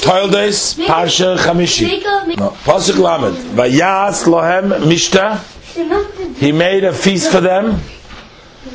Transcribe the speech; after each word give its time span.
Toildes, 0.00 0.76
Parsha 0.86 1.36
Chamishi. 1.36 2.36
No. 2.36 2.50
Pasuk 2.50 2.98
Lamed. 2.98 3.36
Vayas 3.56 4.24
lohem 4.24 4.70
mishta. 4.82 5.38
He 6.36 6.52
made 6.52 6.84
a 6.84 6.92
feast 6.92 7.30
for 7.30 7.40
them. 7.40 7.80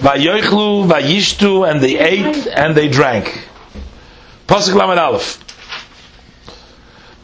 Vayoichlu, 0.02 0.88
vayishtu, 0.88 1.70
and 1.70 1.82
they 1.82 1.98
ate 1.98 2.48
and 2.48 2.76
they 2.76 2.88
drank. 2.88 3.48
Pasuk 4.48 4.74
Lamed 4.76 5.00
Aleph. 5.00 5.38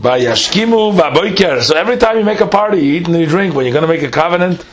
Vayashkimu, 0.02 0.96
vaboiker. 0.98 1.62
So 1.64 1.76
every 1.76 1.98
time 1.98 2.18
you 2.18 2.24
make 2.24 2.40
a 2.40 2.48
party, 2.48 2.80
you 2.80 2.94
eat 2.96 3.08
and 3.08 3.20
you 3.20 3.26
drink. 3.26 3.56
When 3.56 3.66
you're 3.66 3.74
going 3.74 3.82
to 3.82 3.88
make 3.88 4.04
a 4.04 4.12
covenant, 4.12 4.64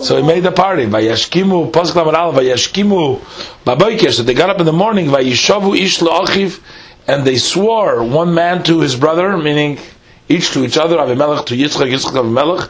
so 0.00 0.16
he 0.16 0.22
made 0.22 0.42
the 0.42 0.52
party. 0.52 0.86
Vayashkimu, 0.86 1.72
Pasuk 1.72 1.96
Lamed 1.96 2.14
Aleph, 2.14 2.36
vayashkimu, 2.36 3.18
vaboiker. 3.64 4.12
So 4.12 4.22
they 4.22 4.34
got 4.34 4.50
up 4.50 4.60
in 4.60 4.66
the 4.66 4.72
morning, 4.72 5.06
vayishavu 5.06 5.76
ish 5.78 6.00
achiv, 6.00 6.60
and 7.06 7.24
they 7.26 7.36
swore 7.36 8.02
one 8.02 8.34
man 8.34 8.62
to 8.64 8.80
his 8.80 8.96
brother, 8.96 9.36
meaning 9.36 9.78
each 10.28 10.52
to 10.52 10.64
each 10.64 10.78
other, 10.78 10.96
Avimelech 10.96 11.46
to 11.46 11.54
Yitzchak, 11.54 11.90
Yitzchak 11.90 12.12
Avimelech. 12.12 12.68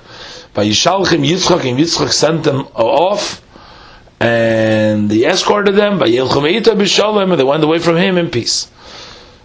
Vayishalchim 0.54 1.26
Yitzchak, 1.26 1.68
and 1.68 1.78
Yitzchak 1.78 2.10
sent 2.10 2.44
them 2.44 2.62
off, 2.74 3.42
and 4.20 5.10
he 5.10 5.24
escorted 5.24 5.74
them. 5.74 5.98
by 5.98 6.08
Vayelchum 6.08 6.50
Eita 6.50 6.74
b'shalom, 6.74 7.30
and 7.30 7.40
they 7.40 7.44
went 7.44 7.62
away 7.62 7.78
from 7.78 7.96
him 7.96 8.18
in 8.18 8.30
peace. 8.30 8.70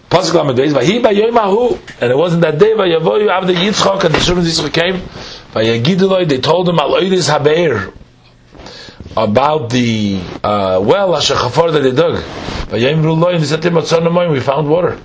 Pasuk 0.08 0.34
Lamed 0.34 0.58
Beis, 0.58 0.72
Vahi 0.72 1.00
Bayoimahu, 1.00 2.00
and 2.00 2.10
it 2.10 2.16
wasn't 2.16 2.42
that 2.42 2.58
day, 2.58 2.72
Vayavoyu 2.72 3.28
Avda 3.28 3.54
Yitzchak, 3.54 4.04
and 4.04 4.14
the 4.14 4.20
servants 4.20 4.60
Yitzchak 4.60 4.72
came, 4.72 4.96
Vayagiduloi, 5.52 6.28
they 6.28 6.40
told 6.40 6.68
him, 6.68 6.78
Al 6.80 6.92
Oidis 6.92 7.30
Habeir, 7.30 7.92
about 9.16 9.70
the 9.70 10.20
uh, 10.44 10.80
well, 10.82 11.16
Asher 11.16 11.34
Chafar 11.34 11.72
that 11.72 11.80
they 11.82 11.92
dug. 11.92 12.22
Vayimru 12.70 13.18
Loi, 13.18 13.34
and 13.34 13.44
said 13.44 13.62
to 13.62 13.68
him, 13.68 13.74
Atzon 13.74 14.30
we 14.30 14.40
found 14.40 14.68
water. 14.68 15.00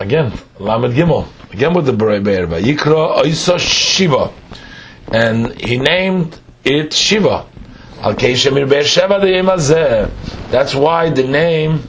Again, 0.00 0.32
Lamed 0.58 0.94
Gimel, 0.94 1.28
again 1.52 1.72
with 1.72 1.86
the 1.86 1.92
bear, 1.92 2.20
Vayikra 2.20 3.22
Oisa 3.22 3.58
Shiva, 3.58 4.32
and 5.12 5.58
he 5.60 5.78
named 5.78 6.38
it 6.64 6.92
Shiva. 6.92 7.46
Al 8.02 8.14
Keishemir 8.14 8.68
Be'er 8.68 8.82
Sheva 8.82 9.20
the 9.20 9.28
Yemazeh. 9.28 10.50
That's 10.50 10.74
why 10.74 11.10
the 11.10 11.22
name 11.22 11.80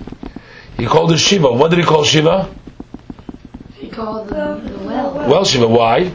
he 0.78 0.86
called 0.86 1.12
it 1.12 1.18
Shiva. 1.18 1.52
What 1.52 1.72
did 1.72 1.80
he 1.80 1.86
call 1.86 2.04
Shiva? 2.04 2.54
He 3.74 3.90
called 3.90 4.30
the, 4.30 4.62
the 4.64 4.84
well. 4.86 5.14
Well, 5.14 5.44
Shiva. 5.44 5.68
Why? 5.68 6.14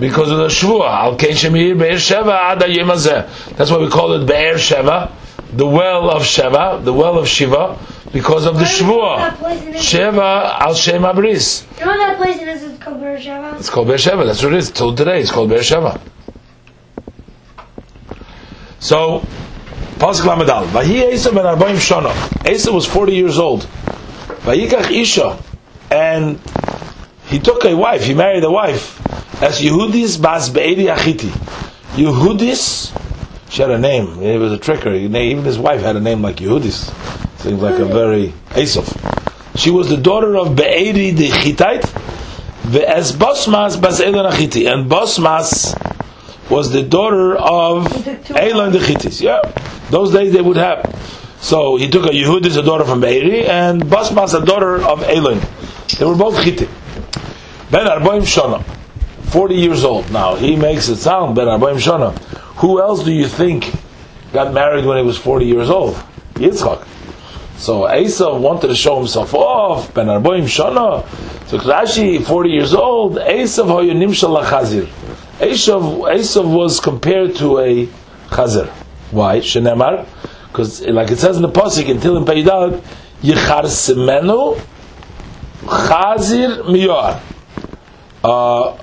Because 0.00 0.30
of 0.30 0.38
the 0.38 0.48
Shvua. 0.48 0.88
Al 0.88 1.16
Keishemir 1.16 1.78
Be'er 1.78 1.94
Sheva 1.94 2.56
Ada 2.56 2.66
Yemazeh. 2.66 3.56
That's 3.56 3.70
why 3.70 3.78
we 3.78 3.88
call 3.88 4.12
it 4.14 4.26
Be'er 4.26 4.54
Sheva, 4.54 5.12
the 5.52 5.66
well 5.66 6.10
of 6.10 6.22
Sheva, 6.22 6.84
the 6.84 6.92
well 6.92 7.18
of 7.18 7.28
Shiva, 7.28 7.78
because 8.12 8.46
of 8.46 8.58
the 8.58 8.64
Shvua. 8.64 9.30
Sheva 9.74 10.60
Al 10.60 10.74
Shem 10.74 11.02
Abris. 11.02 11.64
You 11.78 11.86
know 11.86 11.96
that 11.98 12.16
place 12.16 12.40
is 12.40 12.78
called 12.86 13.00
Beersheba? 13.00 13.56
It's 13.58 13.70
called 13.70 13.88
Beersheba. 13.88 14.24
That's 14.24 14.42
what 14.42 14.52
it 14.52 14.58
is. 14.58 14.70
Till 14.70 14.94
today, 14.94 15.20
it's 15.20 15.30
called 15.30 15.50
Beersheba. 15.50 16.00
So, 18.78 19.20
Pasuk 19.98 20.24
Lamadal. 20.24 20.66
Vahi 20.66 21.12
Esa 21.12 21.32
ben 21.32 21.44
Arbaim 21.44 21.76
Shana. 21.76 22.12
Esa 22.46 22.72
was 22.72 22.86
40 22.86 23.12
years 23.12 23.38
old. 23.38 23.62
Vayikach 24.44 24.90
Isha. 24.90 25.38
And 25.90 26.40
he 27.26 27.38
took 27.38 27.64
a 27.64 27.74
wife. 27.76 28.04
He 28.04 28.14
married 28.14 28.44
a 28.44 28.50
wife. 28.50 29.05
As 29.40 29.60
Yehudis 29.60 30.20
Bas 30.20 30.48
Be'eri 30.48 30.86
Achiti. 30.86 31.30
Yehudis, 31.94 32.90
she 33.50 33.62
had 33.62 33.70
a 33.70 33.78
name. 33.78 34.22
It 34.22 34.38
was 34.38 34.52
a 34.52 34.58
tricker. 34.58 34.94
Even 34.94 35.44
his 35.44 35.58
wife 35.58 35.82
had 35.82 35.96
a 35.96 36.00
name 36.00 36.22
like 36.22 36.36
Yehudis. 36.36 36.92
Seems 37.40 37.60
like 37.60 37.78
a 37.78 37.84
very 37.84 38.32
Esav. 38.50 38.86
She 39.56 39.70
was 39.70 39.88
the 39.88 39.96
daughter 39.96 40.36
of 40.36 40.56
Be'eri 40.56 41.10
the 41.10 41.26
Hittite. 41.26 41.82
Ve'ez 42.62 43.12
Bosmas 43.12 43.80
Bas 43.80 44.00
Elon 44.00 44.30
Achiti. 44.30 44.66
And 44.72 44.90
Bosmas 44.90 45.74
was 46.50 46.72
the 46.72 46.82
daughter 46.82 47.36
of 47.36 47.86
Elon 48.30 48.72
the 48.72 48.78
Hittites. 48.78 49.20
Yeah, 49.20 49.40
those 49.90 50.12
days 50.12 50.32
they 50.32 50.40
would 50.40 50.56
have. 50.56 50.82
So 51.40 51.76
he 51.76 51.88
took 51.88 52.06
a 52.06 52.08
Yehudis, 52.08 52.56
a 52.56 52.62
daughter 52.62 52.84
from 52.84 53.00
Be'eri, 53.00 53.46
and 53.46 53.82
Basmas, 53.82 54.34
a 54.40 54.44
daughter 54.44 54.82
of 54.82 55.02
Elon. 55.02 55.40
They 55.98 56.04
were 56.06 56.16
both 56.16 56.42
Hittite. 56.42 56.70
Ben 57.70 57.86
Arboim 57.86 58.22
Shana, 58.22 58.62
40 59.26 59.54
years 59.54 59.84
old. 59.84 60.10
Now, 60.10 60.34
he 60.36 60.56
makes 60.56 60.88
it 60.88 60.96
sound, 60.96 61.36
Ben 61.36 61.46
Arboim 61.46 61.76
Shana. 61.76 62.16
Who 62.58 62.80
else 62.80 63.04
do 63.04 63.12
you 63.12 63.26
think 63.26 63.72
got 64.32 64.52
married 64.52 64.84
when 64.84 64.96
he 64.96 65.02
was 65.02 65.18
40 65.18 65.46
years 65.46 65.68
old? 65.68 65.94
Yitzchak. 66.34 66.86
So 67.58 67.82
Esav 67.82 68.40
wanted 68.40 68.68
to 68.68 68.74
show 68.74 68.98
himself 68.98 69.34
off, 69.34 69.92
Ben 69.94 70.06
Arboim 70.06 70.44
Shana. 70.44 71.06
So 71.48 71.58
Rashi, 71.58 72.24
40 72.24 72.50
years 72.50 72.74
old, 72.74 73.16
Esav 73.16 73.66
hoyonim 73.66 74.10
shalachazir. 74.10 74.86
Esav, 75.38 76.48
was 76.50 76.80
compared 76.80 77.34
to 77.36 77.58
a 77.58 77.86
chazir. 78.28 78.68
Why? 79.10 79.38
Shenemar? 79.38 80.06
Because, 80.48 80.82
like 80.82 81.10
it 81.10 81.18
says 81.18 81.36
in 81.36 81.42
the 81.42 81.48
pasuk 81.48 81.88
in 81.88 81.98
Tilim 81.98 82.24
Peidal, 82.24 82.82
Yichar 83.22 83.64
Semenu 83.64 84.58
Chazir 85.64 86.62
Miyar. 86.64 87.20
Uh, 88.24 88.76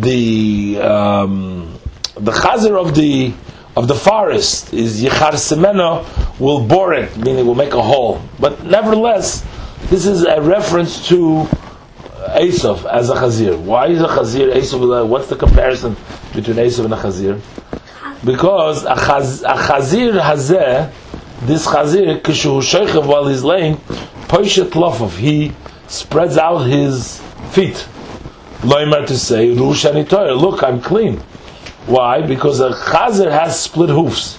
the 0.00 0.80
um, 0.80 1.78
the 2.14 2.32
chazir 2.32 2.80
of 2.80 2.94
the 2.94 3.32
of 3.76 3.88
the 3.88 3.94
forest 3.94 4.72
is 4.72 5.02
Yichar 5.02 5.32
Semenu 5.32 6.38
will 6.38 6.66
bore 6.66 6.92
it, 6.94 7.16
meaning 7.16 7.46
will 7.46 7.54
make 7.54 7.72
a 7.72 7.82
hole. 7.82 8.22
But 8.38 8.64
nevertheless, 8.64 9.46
this 9.88 10.06
is 10.06 10.24
a 10.24 10.40
reference 10.40 11.08
to 11.08 11.48
Esav 12.36 12.84
as 12.90 13.10
a 13.10 13.14
chazir. 13.14 13.58
Why 13.58 13.88
is 13.88 14.00
a 14.00 14.08
chazir 14.08 14.52
Esav? 14.54 15.08
What's 15.08 15.28
the 15.28 15.36
comparison 15.36 15.96
between 16.34 16.56
Esav 16.56 16.84
and 16.84 16.94
a 16.94 16.96
chazir? 16.96 17.40
Because 18.24 18.84
a, 18.84 18.94
chaz, 18.94 19.42
a 19.42 19.56
chazir 19.56 20.20
hazeh, 20.20 20.92
this 21.42 21.66
chazir, 21.66 22.20
kishu 22.20 22.60
sheikhav 22.60 23.06
while 23.06 23.26
he's 23.26 23.42
laying, 23.42 23.76
poishet 24.28 24.70
lofov, 24.70 25.16
he 25.16 25.52
spreads 25.88 26.36
out 26.36 26.58
his 26.58 27.20
feet. 27.50 27.86
Loimer 28.62 29.06
to 29.06 29.18
say, 29.18 29.50
look, 29.50 30.62
I'm 30.62 30.80
clean. 30.80 31.16
Why? 31.86 32.22
Because 32.22 32.60
a 32.60 32.70
chazir 32.70 33.30
has 33.30 33.60
split 33.60 33.88
hoofs, 33.88 34.38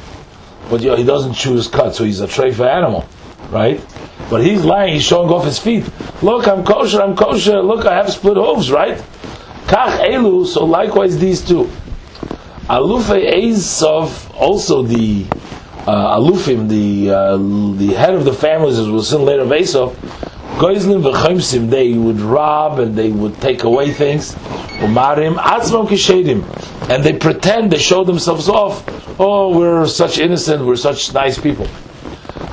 but 0.69 0.81
you 0.81 0.89
know, 0.89 0.95
he 0.95 1.03
doesn't 1.03 1.34
chew 1.34 1.56
his 1.56 1.67
cut, 1.67 1.94
so 1.94 2.06
he's 2.06 2.22
a 2.22 2.28
treifa 2.28 2.67
animal, 2.67 3.06
right? 3.50 3.84
But 4.29 4.45
he's 4.45 4.63
lying, 4.63 4.94
he's 4.94 5.03
showing 5.03 5.29
off 5.29 5.44
his 5.44 5.59
feet. 5.59 5.89
Look, 6.23 6.47
I'm 6.47 6.63
kosher, 6.63 7.01
I'm 7.01 7.16
kosher. 7.16 7.61
Look, 7.61 7.85
I 7.85 7.95
have 7.95 8.11
split 8.11 8.38
hooves, 8.38 8.72
right? 8.72 8.97
Kach 9.67 10.00
elu. 10.00 10.45
So 10.47 10.66
likewise, 10.66 11.17
these 11.17 11.45
two. 11.45 11.69
Alufe 12.69 13.29
Esav, 13.29 14.34
also 14.35 14.84
the 14.84 15.25
uh, 15.85 16.17
Alufim, 16.17 16.69
the 16.69 17.11
uh, 17.11 17.38
the 17.78 17.94
head 17.94 18.13
of 18.16 18.23
the 18.23 18.34
families, 18.34 18.79
as 18.79 18.90
we'll 18.90 19.03
see 19.03 19.17
later 19.17 19.41
of 19.41 19.50
Esav, 19.50 19.94
Goizlim 20.58 21.02
v'chaimsim, 21.03 21.69
they 21.69 21.94
would 21.94 22.19
rob 22.19 22.80
and 22.80 22.96
they 22.96 23.12
would 23.12 23.40
take 23.41 23.64
away 23.64 23.91
things. 23.91 24.36
Umarim 24.80 25.36
atzmam 25.36 25.88
kishedim, 25.88 26.44
and 26.90 27.03
they 27.03 27.14
pretend 27.14 27.72
they 27.72 27.78
show 27.78 28.03
themselves 28.03 28.47
off. 28.47 28.84
Oh, 29.19 29.50
we're 29.58 29.86
such 29.88 30.18
innocent, 30.19 30.64
we're 30.66 30.75
such 30.75 31.14
nice 31.14 31.40
people. 31.40 31.68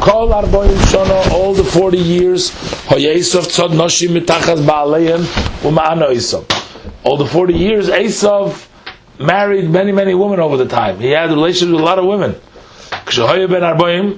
Kol 0.00 0.28
arboim 0.28 1.30
all 1.30 1.52
the 1.54 1.64
forty 1.64 1.98
years. 1.98 2.50
Hoyesav 2.50 3.46
tzad 3.48 3.70
noshim 3.70 4.18
mitachas 4.18 4.62
ba'aleim 4.64 5.24
uma'ano. 5.62 6.10
All 7.04 7.16
the 7.16 7.26
forty 7.26 7.54
years, 7.54 7.88
Esav 7.88 8.66
married 9.18 9.68
many, 9.68 9.92
many 9.92 10.14
women 10.14 10.40
over 10.40 10.56
the 10.56 10.66
time. 10.66 10.98
He 10.98 11.10
had 11.10 11.30
relationships 11.30 11.72
with 11.72 11.80
a 11.80 11.84
lot 11.84 11.98
of 11.98 12.06
women. 12.06 12.34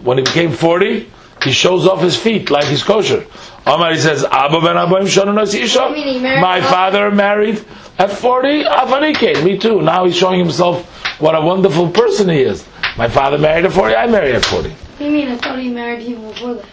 When 0.05 0.19
he 0.19 0.25
became 0.25 0.53
40, 0.53 1.11
he 1.45 1.53
shows 1.53 1.87
off 1.87 2.01
his 2.01 2.17
feet 2.17 2.51
like 2.51 2.65
he's 2.65 2.83
kosher. 2.83 3.27
Omar 3.67 3.93
he 3.93 3.99
says, 3.99 4.25
Abba 4.25 4.61
ben 4.61 4.77
Arboim 4.77 5.07
Isha. 5.07 6.41
My 6.41 6.61
father 6.61 7.11
married 7.11 7.65
at 7.99 8.11
40, 8.11 8.65
Afanike, 8.65 9.45
me 9.45 9.59
too. 9.59 9.83
Now 9.83 10.05
he's 10.05 10.17
showing 10.17 10.39
himself 10.39 10.87
what 11.21 11.35
a 11.35 11.41
wonderful 11.41 11.91
person 11.91 12.29
he 12.29 12.41
is. 12.41 12.67
My 12.97 13.09
father 13.09 13.39
married 13.39 13.65
at 13.65 13.73
40, 13.73 13.95
I 13.95 14.07
married 14.07 14.35
at 14.35 14.45
40. 14.45 14.75
You 15.01 15.11
mean? 15.11 15.29
I 15.29 15.37
thought 15.37 15.59
he 15.59 15.71
married 15.71 16.05
people 16.07 16.31
before 16.31 16.55
that. 16.55 16.67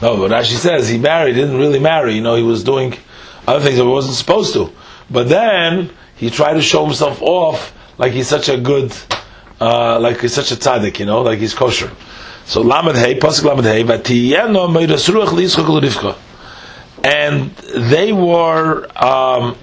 No, 0.00 0.16
but 0.16 0.30
Rashi 0.30 0.56
says 0.56 0.88
he 0.88 0.98
married, 0.98 1.34
he 1.34 1.40
didn't 1.40 1.58
really 1.58 1.80
marry. 1.80 2.14
You 2.14 2.20
know, 2.20 2.36
he 2.36 2.42
was 2.42 2.62
doing 2.62 2.94
other 3.46 3.64
things 3.64 3.78
that 3.78 3.84
he 3.84 3.88
wasn't 3.88 4.16
supposed 4.16 4.52
to. 4.54 4.72
But 5.10 5.28
then, 5.28 5.90
he 6.16 6.30
tried 6.30 6.54
to 6.54 6.62
show 6.62 6.84
himself 6.84 7.22
off 7.22 7.74
like 7.98 8.12
he's 8.12 8.28
such 8.28 8.48
a 8.48 8.56
good, 8.58 8.92
uh, 9.60 9.98
like 9.98 10.20
he's 10.20 10.34
such 10.34 10.52
a 10.52 10.56
tzaddik, 10.56 10.98
you 10.98 11.06
know, 11.06 11.22
like 11.22 11.38
he's 11.38 11.54
kosher. 11.54 11.90
So 12.48 12.62
Lamed 12.62 12.96
Hey, 12.96 13.14
Pasuk 13.18 13.44
Lamed 13.44 13.66
Hey, 13.66 13.84
Vatiyeno 13.84 14.70
Meiras 14.70 15.06
Ruach 15.10 15.26
Liyitzchak 15.26 15.68
L'Rivka. 15.68 16.16
And 17.04 17.50
they 17.90 18.10
were 18.10 18.86
um, 18.96 19.54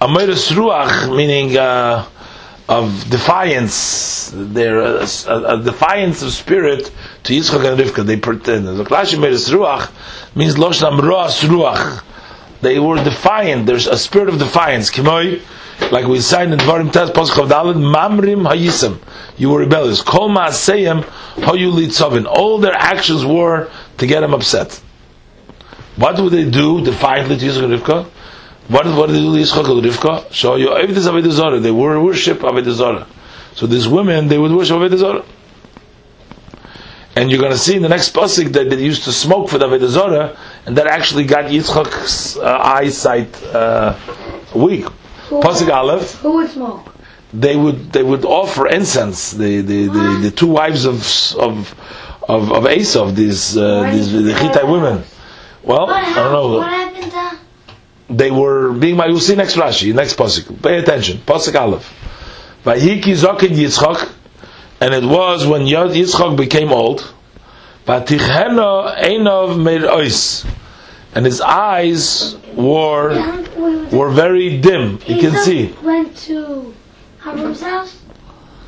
a 0.00 0.08
Meiras 0.08 0.50
Ruach, 0.50 1.14
meaning 1.14 1.58
uh, 1.58 2.08
of 2.70 3.10
defiance. 3.10 4.32
They're 4.34 4.78
a, 4.78 5.06
a, 5.26 5.58
a, 5.58 5.62
defiance 5.62 6.22
of 6.22 6.32
spirit 6.32 6.90
to 7.24 7.34
Yitzchak 7.34 7.70
and 7.70 7.78
Rivka. 7.78 8.06
They 8.06 8.16
pretend. 8.16 8.66
The 8.66 8.84
Klashi 8.84 9.18
Meiras 9.18 9.52
Ruach 9.52 9.90
means 10.34 10.56
Losh 10.56 10.80
Roas 10.80 11.42
Ruach. 11.42 12.02
They 12.62 12.78
were 12.78 12.96
defiant. 12.96 13.66
There's 13.66 13.88
a 13.88 13.98
spirit 13.98 14.30
of 14.30 14.38
defiance. 14.38 14.90
Kimoi, 14.90 15.42
like 15.92 16.06
we 16.06 16.20
signed 16.20 16.52
in 16.52 16.58
Dvarim 16.58 16.92
Tez 16.92 17.10
Pasuk 17.10 17.42
of 17.42 17.48
Dalet, 17.48 17.74
Mamrim 17.74 18.48
Hayisam. 18.48 18.98
You 19.36 19.50
were 19.50 19.60
rebellious. 19.60 20.02
Kol 20.02 20.30
Maaseyem 20.30 21.02
Hayu 21.02 21.72
Litzavin. 21.72 22.26
All 22.26 22.58
their 22.58 22.74
actions 22.74 23.24
were 23.24 23.70
to 23.98 24.06
get 24.06 24.22
him 24.22 24.34
upset. 24.34 24.80
What 25.96 26.20
would 26.20 26.32
they 26.32 26.48
do 26.48 26.84
defiantly 26.84 27.38
to 27.38 27.46
Yitzchak 27.46 27.78
Rivka? 27.78 28.04
What, 28.68 28.86
what 28.86 29.06
did 29.06 29.16
they 29.16 29.20
do 29.20 29.36
to 29.36 29.42
Yitzchak 29.42 29.82
Rivka? 29.82 30.32
Show 30.32 30.56
you 30.56 30.68
Avedis 30.68 31.08
Avodah 31.08 31.30
Zarah. 31.30 31.60
They 31.60 31.70
were 31.70 32.02
worship 32.02 32.40
Avodah 32.40 32.72
Zarah. 32.72 33.06
So 33.54 33.66
these 33.66 33.88
women, 33.88 34.28
they 34.28 34.38
would 34.38 34.52
worship 34.52 34.76
Avodah 34.76 34.98
Zarah. 34.98 35.24
And 37.14 37.30
you're 37.30 37.40
going 37.40 37.52
to 37.52 37.58
see 37.58 37.76
in 37.76 37.82
the 37.82 37.88
next 37.88 38.12
pasuk 38.12 38.52
that 38.52 38.68
they 38.68 38.76
used 38.76 39.04
to 39.04 39.12
smoke 39.12 39.48
for 39.48 39.56
the 39.56 39.66
Avodah 39.66 40.36
and 40.66 40.76
that 40.76 40.86
actually 40.86 41.24
got 41.24 41.46
Yitzchak's 41.46 42.36
uh, 42.36 42.58
eyesight 42.58 43.42
uh, 43.44 43.96
weak. 44.54 44.86
Pasuk 45.28 45.68
Aleph, 45.72 46.14
Who 46.20 46.32
would 46.36 46.50
smoke? 46.50 46.92
they 47.32 47.56
would 47.56 47.92
they 47.92 48.02
would 48.02 48.24
offer 48.24 48.66
incense. 48.66 49.32
The 49.32 49.60
the, 49.60 49.86
the, 49.88 50.18
the 50.22 50.30
two 50.30 50.46
wives 50.46 50.84
of 50.84 50.96
of 51.38 51.74
of, 52.28 52.52
of 52.52 52.64
Esav, 52.64 53.14
these 53.14 53.56
uh, 53.56 53.90
these 53.90 54.12
the 54.12 54.32
Hittite 54.34 54.66
women. 54.66 55.02
Well, 55.62 55.90
I 55.90 56.14
don't 56.14 56.32
know. 56.32 56.58
What 56.58 56.68
happened 56.68 57.12
to? 57.12 57.38
They 58.14 58.30
were 58.30 58.72
being. 58.72 58.96
You'll 58.96 59.18
see 59.20 59.34
next 59.34 59.56
Rashi, 59.56 59.92
next 59.94 60.16
pasuk. 60.16 60.62
Pay 60.62 60.78
attention. 60.78 61.18
Pasuk 61.18 61.58
Aleph. 61.60 61.92
Vayiki 62.64 63.14
Zokin 63.16 63.50
Yitzchak, 63.56 64.08
and 64.80 64.94
it 64.94 65.04
was 65.04 65.46
when 65.46 65.66
Yod 65.66 65.90
Yitzchak 65.90 66.36
became 66.36 66.72
old. 66.72 67.12
Vatichena 67.86 68.96
Einov 68.98 69.62
made 69.62 69.82
ois, 69.82 70.44
and 71.16 71.24
his 71.24 71.40
eyes 71.40 72.36
were 72.54 73.08
were 73.90 74.10
very 74.10 74.58
dim. 74.60 75.00
You 75.06 75.18
can 75.18 75.34
see. 75.44 75.74
Went 75.82 76.14
to 76.28 76.74
Avram's 77.22 77.62
house. 77.62 78.02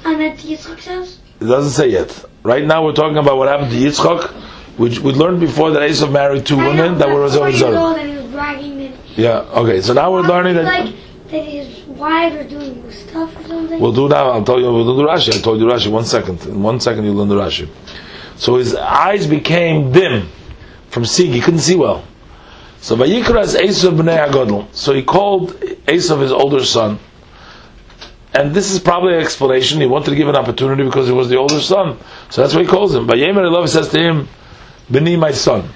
I 0.05 0.15
meant 0.17 0.41
to 0.41 0.49
Yitzchak's 0.49 0.87
house. 0.87 1.19
It 1.41 1.45
doesn't 1.45 1.73
say 1.73 1.89
yet. 1.91 2.25
Right 2.43 2.65
now, 2.65 2.85
we're 2.85 2.95
talking 2.95 3.19
about 3.19 3.37
what 3.37 3.49
happened 3.49 3.71
to 3.73 3.77
Yitzchak, 3.77 4.31
which 4.79 4.99
we 5.01 5.13
learned 5.13 5.41
before 5.41 5.71
that 5.73 5.83
Esav 5.83 6.11
married 6.11 6.47
two 6.47 6.57
women 6.57 6.97
that 6.99 7.09
were 7.09 7.21
but 7.27 7.29
four 7.29 7.29
Zohar 7.29 7.49
years 7.51 7.61
Zarah. 7.61 7.77
old 7.79 7.99
and 7.99 8.11
he 8.11 8.17
was 8.17 8.27
bragging 8.33 8.79
that. 8.79 8.93
Yeah. 9.17 9.61
Okay. 9.61 9.83
So 9.83 9.93
now 9.93 10.11
we're 10.11 10.23
learning 10.23 10.55
that. 10.55 10.65
Like 10.65 10.95
that 11.31 11.45
his 11.45 11.85
wives 11.85 12.35
are 12.37 12.49
doing 12.49 12.91
stuff 12.91 13.37
or 13.39 13.45
something. 13.47 13.79
We'll 13.79 13.93
do 13.93 14.09
now. 14.09 14.31
I'll 14.31 14.43
tell 14.45 14.59
you. 14.59 14.73
We'll 14.73 14.97
do 14.97 15.03
the 15.03 15.09
Rashi. 15.09 15.35
I 15.39 15.43
told 15.43 15.61
you 15.61 15.67
Rashi. 15.67 15.91
One 15.91 16.07
second. 16.07 16.47
In 16.47 16.63
one 16.63 16.81
second, 16.81 17.05
you'll 17.05 17.17
learn 17.17 17.29
the 17.29 17.37
Rashi. 17.37 17.69
So 18.37 18.57
his 18.57 18.75
eyes 18.75 19.27
became 19.27 19.93
dim 19.93 20.31
from 20.89 21.05
seeing. 21.05 21.33
He 21.35 21.41
couldn't 21.43 21.61
see 21.61 21.77
well. 21.77 22.05
So 22.81 22.97
Vayikras 22.97 23.57
Esav 23.57 23.97
b'nei 23.97 24.29
Agadol. 24.29 24.67
So 24.75 24.95
he 24.95 25.03
called 25.03 25.53
Esav 25.53 26.21
his 26.21 26.33
older 26.33 26.65
son. 26.65 26.99
And 28.35 28.55
this 28.55 28.71
is 28.71 28.79
probably 28.79 29.15
an 29.15 29.21
explanation. 29.21 29.81
He 29.81 29.87
wanted 29.87 30.11
to 30.11 30.17
give 30.17 30.29
an 30.29 30.37
opportunity 30.37 30.85
because 30.85 31.07
he 31.07 31.13
was 31.13 31.29
the 31.29 31.37
older 31.37 31.61
son. 31.61 31.99
So 32.31 32.43
that's 32.43 32.55
why 32.55 32.63
he 32.63 32.67
calls 32.69 32.95
him. 32.95 33.07
Vayemer 33.07 33.43
Elov 33.43 33.69
says 33.69 33.89
to 33.89 33.99
him, 33.99 34.29
B'ni 34.91 35.19
my 35.19 35.33
son. 35.33 35.69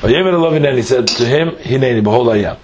Vayemer 0.00 0.32
Elov 0.32 0.56
and 0.56 0.76
he 0.76 0.82
said 0.82 1.06
to 1.08 1.26
him, 1.26 1.50
Hineni, 1.56 2.02
behold 2.02 2.30
I 2.30 2.36
am. 2.38 2.56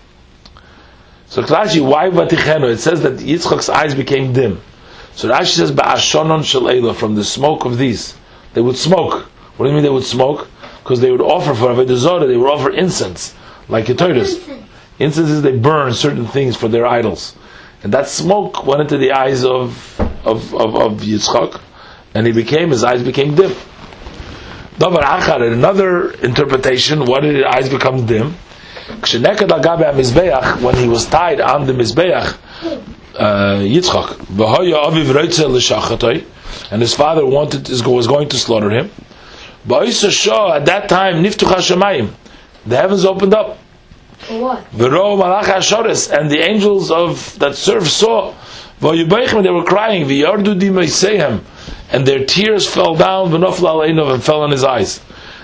So 1.26 1.42
Rashi, 1.42 1.86
why 1.86 2.08
Vatichenu? 2.08 2.72
It 2.72 2.78
says 2.78 3.02
that 3.02 3.14
Yitzchak's 3.14 3.68
eyes 3.68 3.94
became 3.94 4.32
dim. 4.32 4.60
So 5.14 5.28
Rashi 5.28 5.56
says, 5.56 5.72
Ba'ashonon 5.72 6.44
shel 6.44 6.94
from 6.94 7.14
the 7.14 7.24
smoke 7.24 7.64
of 7.64 7.76
these. 7.78 8.16
They 8.54 8.62
would 8.62 8.76
smoke. 8.76 9.28
What 9.56 9.66
do 9.66 9.70
you 9.70 9.74
mean 9.74 9.82
they 9.82 9.90
would 9.90 10.04
smoke? 10.04 10.48
Because 10.82 11.00
they 11.00 11.10
would 11.10 11.20
offer 11.20 11.54
for 11.54 11.66
Avodah 11.66 11.96
Zarah, 11.96 12.26
they 12.26 12.36
would 12.36 12.48
offer 12.48 12.70
incense, 12.70 13.34
like 13.68 13.86
Ketoides. 13.86 14.64
Incense. 14.98 15.28
Is 15.30 15.42
they 15.42 15.56
burn 15.56 15.92
certain 15.92 16.26
things 16.26 16.56
for 16.56 16.68
their 16.68 16.86
idols. 16.86 17.36
And 17.82 17.92
that 17.92 18.08
smoke 18.08 18.66
went 18.66 18.80
into 18.80 18.96
the 18.98 19.12
eyes 19.12 19.44
of, 19.44 20.00
of, 20.24 20.54
of, 20.54 20.74
of 20.74 21.00
Yitzchak, 21.00 21.60
and 22.14 22.26
he 22.26 22.32
became, 22.32 22.70
his 22.70 22.82
eyes 22.82 23.02
became 23.02 23.34
dim. 23.34 23.52
Davar 24.78 25.02
Achar, 25.02 25.52
another 25.52 26.10
interpretation, 26.12 27.04
why 27.04 27.20
did 27.20 27.36
his 27.36 27.44
eyes 27.44 27.68
become 27.68 28.06
dim? 28.06 28.34
Kshenekad 28.86 29.50
al 29.50 29.60
gabe 29.60 29.84
ha-mizbeach, 29.84 30.62
when 30.62 30.76
he 30.76 30.88
was 30.88 31.06
tied 31.06 31.40
on 31.40 31.66
the 31.66 31.72
mizbeach, 31.72 32.36
uh, 33.14 33.58
Yitzchak, 33.60 34.16
v'hoya 34.34 34.84
aviv 34.84 35.12
reitzel 35.12 35.50
l'shachatoi, 35.50 36.24
and 36.70 36.80
his 36.80 36.94
father 36.94 37.24
wanted 37.26 37.68
was 37.86 38.06
going 38.06 38.28
to 38.28 38.36
slaughter 38.36 38.70
him. 38.70 38.90
At 39.68 40.66
that 40.66 40.86
time, 40.88 41.22
niftucha 41.22 41.56
shemayim, 41.56 42.10
the 42.66 42.76
heavens 42.76 43.04
opened 43.04 43.34
up. 43.34 43.58
For 44.18 44.40
what? 44.40 44.70
V'ro 44.72 45.18
malach 45.18 45.44
hashores, 45.44 46.10
and 46.10 46.30
the 46.30 46.40
angels 46.40 46.90
of 46.90 47.38
that 47.38 47.54
serve 47.54 47.88
saw, 47.88 48.34
they 48.80 49.50
were 49.50 49.64
crying, 49.64 50.02
and 51.92 52.06
their 52.06 52.24
tears 52.24 52.66
fell 52.66 52.94
down, 52.94 53.32
and 53.32 53.54
fell 53.54 54.42
on 54.42 54.50
his 54.50 54.64
eyes. 54.64 55.00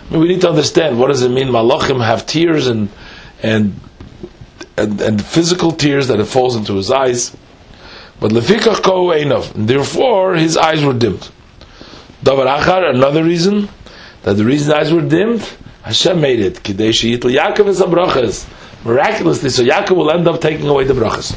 I 0.08 0.12
mean, 0.12 0.20
we 0.20 0.28
need 0.28 0.40
to 0.42 0.48
understand, 0.48 0.98
what 0.98 1.08
does 1.08 1.22
it 1.22 1.30
mean, 1.30 1.48
malachim 1.48 2.04
have 2.04 2.26
tears 2.26 2.66
and, 2.66 2.88
and, 3.42 3.78
and, 4.76 5.00
and 5.00 5.24
physical 5.24 5.72
tears 5.72 6.08
that 6.08 6.20
it 6.20 6.26
falls 6.26 6.56
into 6.56 6.74
his 6.74 6.90
eyes, 6.90 7.36
but 8.20 8.32
lefikach 8.32 8.82
ko 8.82 9.10
and 9.10 9.68
therefore 9.68 10.34
his 10.34 10.56
eyes 10.56 10.84
were 10.84 10.92
dimmed. 10.92 11.30
Davar 12.22 12.90
another 12.90 13.24
reason, 13.24 13.68
that 14.22 14.34
the 14.34 14.44
reason 14.44 14.72
eyes 14.74 14.92
were 14.92 15.02
dimmed, 15.02 15.48
Hashem 15.82 16.20
made 16.20 16.40
it. 16.40 16.54
Kidei 16.56 16.90
sheyitl 16.90 17.34
Yaakov 17.34 17.68
is 17.68 17.80
a 17.80 17.84
brachas. 17.86 18.46
Miraculously, 18.84 19.50
so 19.50 19.62
Yaakov 19.62 19.96
will 19.96 20.10
end 20.10 20.26
up 20.28 20.40
taking 20.40 20.68
away 20.68 20.84
the 20.84 20.94
brachas. 20.94 21.36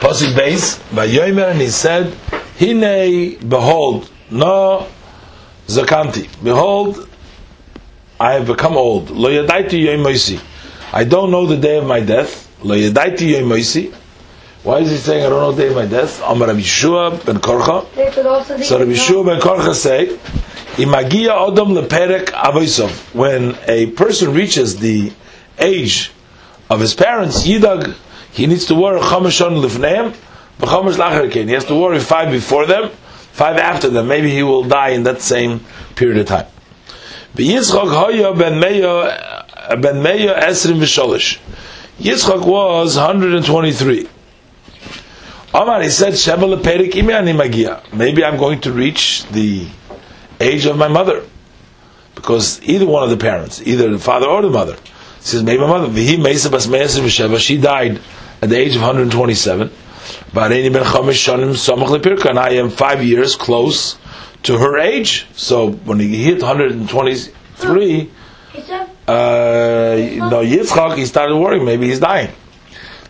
Pasuk 0.00 0.36
base, 0.36 0.78
Vayomer, 0.90 1.50
and 1.50 1.60
he 1.60 1.68
said, 1.68 2.14
Hine, 2.58 3.36
behold, 3.48 4.10
no 4.30 4.86
zakanti. 5.66 6.28
Behold, 6.42 7.08
I 8.20 8.34
have 8.34 8.46
become 8.46 8.76
old. 8.76 9.10
Lo 9.10 9.28
yadaiti 9.30 9.84
yoim 9.86 10.02
moisi. 10.04 10.40
I 10.92 11.04
don't 11.04 11.30
know 11.30 11.46
the 11.46 11.56
day 11.56 11.78
of 11.78 11.86
my 11.86 12.00
death. 12.00 12.48
Lo 12.62 12.74
yadaiti 12.74 13.32
yoim 13.34 13.46
moisi. 13.46 13.94
Why 14.64 14.78
is 14.80 14.90
he 14.90 14.96
saying 14.96 15.24
I 15.24 15.28
don't 15.28 15.40
know 15.40 15.52
the 15.52 15.62
day 15.62 15.68
of 15.68 15.76
my 15.76 15.86
death? 15.86 16.20
Amar 16.24 16.48
Rabbi 16.48 16.60
Yeshua 16.60 17.24
ben 17.24 17.36
Korcha. 17.36 17.84
So 18.64 18.78
Rabbi 18.78 18.92
Yeshua 18.92 19.24
ben 19.24 19.40
Korcha 19.40 19.74
say, 19.74 20.18
Imagia 20.78 21.34
odom 21.34 21.74
leperek 21.76 22.26
avoisov. 22.26 23.12
When 23.12 23.58
a 23.66 23.86
person 23.86 24.32
reaches 24.32 24.78
the 24.78 25.12
age 25.58 26.12
of 26.70 26.78
his 26.78 26.94
parents, 26.94 27.44
yidag, 27.44 27.96
he 28.30 28.46
needs 28.46 28.66
to 28.66 28.76
worry 28.76 29.00
chamashon 29.00 29.60
lifneim, 29.60 30.14
v'chamash 30.60 30.94
lacherkein. 30.94 31.46
He 31.48 31.54
has 31.54 31.64
to 31.64 31.74
worry 31.74 31.98
five 31.98 32.30
before 32.30 32.64
them, 32.64 32.90
five 33.32 33.56
after 33.56 33.88
them. 33.88 34.06
Maybe 34.06 34.30
he 34.30 34.44
will 34.44 34.62
die 34.62 34.90
in 34.90 35.02
that 35.02 35.20
same 35.20 35.64
period 35.96 36.18
of 36.18 36.26
time. 36.26 36.46
Yitzchak 37.34 37.92
hoya 37.92 38.32
ben 38.34 38.60
meyo 38.60 39.02
uh, 39.04 39.76
ben 39.76 39.96
meyo 39.96 40.38
esrim 40.38 40.78
v'sholish. 40.78 41.40
Yitzchak 41.98 42.46
was 42.46 42.96
123. 42.96 44.08
Omar, 45.54 45.82
he 45.82 45.88
said, 45.88 46.16
Sheba 46.16 46.42
leperik 46.42 46.92
imi 46.92 47.12
ani 47.12 47.32
magia. 47.32 47.82
Maybe 47.92 48.24
I'm 48.24 48.36
going 48.36 48.60
to 48.60 48.72
reach 48.72 49.24
the 49.26 49.66
age 50.40 50.66
of 50.66 50.76
my 50.76 50.88
mother. 50.88 51.24
Because 52.14 52.60
either 52.62 52.86
one 52.86 53.04
of 53.04 53.10
the 53.10 53.16
parents, 53.16 53.62
either 53.64 53.90
the 53.90 53.98
father 53.98 54.26
or 54.26 54.42
the 54.42 54.50
mother, 54.50 54.76
says, 55.20 55.42
maybe 55.42 55.60
my 55.60 55.68
mother, 55.68 55.86
Vihi 55.88 56.16
meisa 56.16 56.50
bas 56.50 56.66
v'sheva, 56.66 57.38
she 57.38 57.58
died 57.58 58.00
at 58.42 58.48
the 58.48 58.56
age 58.56 58.74
of 58.74 58.82
127. 58.82 59.68
Ba'areini 60.32 60.72
ben 60.72 60.84
chamish 60.84 61.26
shanim 61.26 61.54
samach 61.54 61.88
lepirka, 61.96 62.30
and 62.30 62.38
I 62.38 62.50
am 62.54 62.70
five 62.70 63.04
years 63.04 63.36
close 63.36 63.96
to 64.44 64.58
her 64.58 64.78
age. 64.78 65.26
So 65.34 65.70
when 65.70 66.00
he 66.00 66.22
hit 66.22 66.42
123, 66.42 68.10
It's 68.54 68.68
a 68.70 68.88
uh, 69.08 70.28
no, 70.28 70.42
Yitzchak, 70.44 70.96
he 70.98 71.06
started 71.06 71.36
worrying, 71.36 71.64
maybe 71.64 71.86
he's 71.86 72.00
dying. 72.00 72.30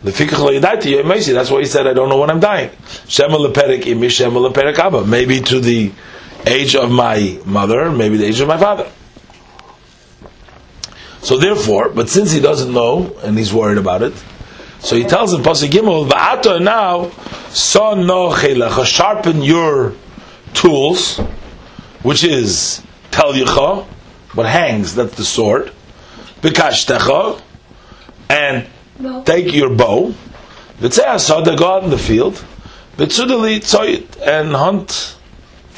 That's 0.03 0.21
why 0.21 1.61
he 1.61 1.65
said, 1.67 1.89
I 1.89 1.93
don't 1.93 2.09
know 2.09 2.19
when 2.19 2.31
I'm 2.31 2.39
dying. 2.39 2.71
Maybe 5.09 5.41
to 5.41 5.61
the 5.61 5.93
age 6.47 6.75
of 6.77 6.91
my 6.91 7.41
mother, 7.45 7.91
maybe 7.91 8.17
the 8.17 8.27
age 8.27 8.41
of 8.41 8.49
my 8.49 8.59
father. 8.59 8.91
So 11.21 11.37
therefore, 11.37 11.91
but 11.91 12.09
since 12.09 12.33
he 12.33 12.41
doesn't 12.41 12.73
know 12.73 13.17
and 13.23 13.37
he's 13.37 13.53
worried 13.53 13.79
about 13.79 14.03
it, 14.03 14.15
so 14.81 14.97
he 14.97 15.05
tells 15.05 15.35
him, 15.35 15.43
Pasuk 15.43 15.69
Gimel, 15.71 16.09
Va'ato 16.09 16.63
now, 16.63 17.11
son 17.51 18.07
no 18.07 18.31
chelecha, 18.31 18.85
sharpen 18.85 19.43
your 19.43 19.95
tools, 20.55 21.19
which 22.03 22.23
is 22.23 22.83
tel 23.11 23.33
yicha, 23.33 23.85
what 24.35 24.47
hangs, 24.47 24.95
that's 24.95 25.17
the 25.17 25.25
sword, 25.25 25.73
bikashtecha, 26.41 27.43
and 28.31 28.67
no. 28.99 29.23
take 29.25 29.53
your 29.53 29.75
bow, 29.75 30.15
v'tzeh 30.81 31.59
go 31.59 31.75
out 31.75 31.85
in 31.85 31.91
the 31.91 31.99
field, 31.99 32.45
v'tzudeli 32.97 33.59
tzoyit, 33.59 34.27
and 34.27 34.53
hunt 34.53 35.18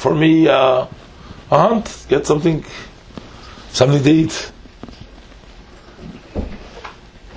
for 0.01 0.15
me 0.15 0.47
uh, 0.47 0.87
a 1.51 1.57
hunt, 1.57 2.07
get 2.09 2.25
something, 2.25 2.65
something 3.69 4.01
to 4.01 4.09
eat. 4.09 4.51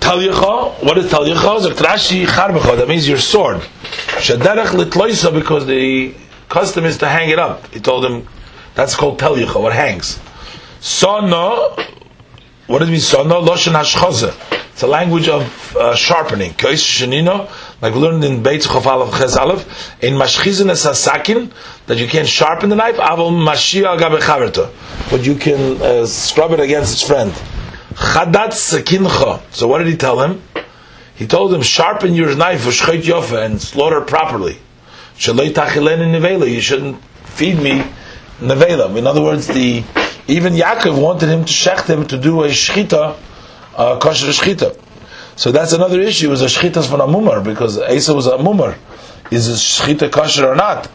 Telyecha. 0.01 0.83
What 0.83 0.97
is 0.97 1.13
Telyecha? 1.13 1.69
Zaktrashi 1.69 2.25
Charbecha. 2.25 2.79
That 2.79 2.89
means 2.89 3.07
your 3.07 3.19
sword. 3.19 3.59
Shaderech 4.17 4.69
Litloisa 4.69 5.31
because 5.31 5.67
the 5.67 6.15
custom 6.49 6.87
is 6.87 6.97
to 6.99 7.07
hang 7.07 7.29
it 7.29 7.39
up. 7.39 7.67
He 7.67 7.81
told 7.81 8.07
him 8.07 8.27
that's 8.75 8.97
called 8.97 9.19
Telyecha, 9.21 9.61
what 9.61 9.75
hangs. 9.75 10.19
Sona, 10.81 11.77
what 12.67 12.79
does 12.79 12.89
it 12.89 12.93
mean 12.93 13.01
Sona? 13.01 13.35
Loshen 13.35 13.73
Hashchaza. 13.73 14.63
It's 14.75 14.83
a 14.83 14.87
language 14.89 15.29
of 15.29 15.77
uh, 15.77 15.95
sharpening. 15.95 16.53
Like 16.61 17.95
we 17.95 18.01
learned 18.01 18.25
in 18.25 18.43
Beit 18.43 18.63
Chof 18.63 18.87
Aleph 18.87 19.15
Ches 19.17 19.37
in 20.03 20.15
Mashchizin 20.15 20.69
es 20.69 20.85
Hasakin, 20.85 21.53
that 21.87 21.99
you 21.99 22.09
can 22.09 22.27
sharpen 22.27 22.71
the 22.71 22.77
knife, 22.77 22.97
Avol 22.97 23.31
Mashia 23.31 23.85
al 23.85 23.99
Gabe 23.99 24.73
but 25.11 25.25
you 25.25 25.37
can 25.37 25.81
uh, 25.81 26.07
scrub 26.07 26.53
it 26.53 26.61
against 26.61 26.95
its 26.95 27.03
friend. 27.03 27.31
Chadat 27.93 28.49
Sakincha. 28.49 29.43
So 29.53 29.69
what 29.69 29.79
did 29.79 29.87
he 29.87 29.97
tell 29.97 30.21
him? 30.21 30.43
He 31.15 31.29
told 31.29 31.55
him, 31.55 31.63
sharpen 31.63 32.15
your 32.15 32.35
knife, 32.35 32.65
v'shchait 32.65 33.03
yofa, 33.03 33.45
and 33.45 33.63
slaughter 33.63 34.01
properly. 34.01 34.59
Shalei 35.17 35.51
tachilen 35.53 36.01
in 36.01 36.21
nevela. 36.21 36.51
You 36.51 36.61
shouldn't 36.61 37.01
feed 37.27 37.61
me 37.61 37.85
nevela. 38.41 38.97
In 38.97 39.07
other 39.07 39.23
words, 39.23 39.47
the 39.47 39.85
even 40.27 40.55
Yaakov 40.55 41.01
wanted 41.01 41.29
him 41.29 41.45
to 41.45 41.53
shecht 41.53 41.87
him 41.87 42.07
to 42.07 42.19
do 42.19 42.45
a 42.45 42.49
shchita, 42.49 43.19
uh, 43.77 43.99
kosher 43.99 44.27
shchita. 44.29 44.79
So 45.37 45.53
that's 45.53 45.73
another 45.73 46.01
issue. 46.01 46.33
Is 46.33 46.43
a 46.43 46.47
shchita 46.47 46.89
from 46.89 47.01
a 47.01 47.07
mumar 47.07 47.45
because 47.45 47.79
Asa 47.79 48.15
was 48.15 48.27
a 48.27 48.39
mumar. 48.39 48.77
Is 49.31 49.49
a 49.49 49.53
shchita 49.53 50.11
kosher 50.11 50.47
or 50.47 50.55
not? 50.55 50.91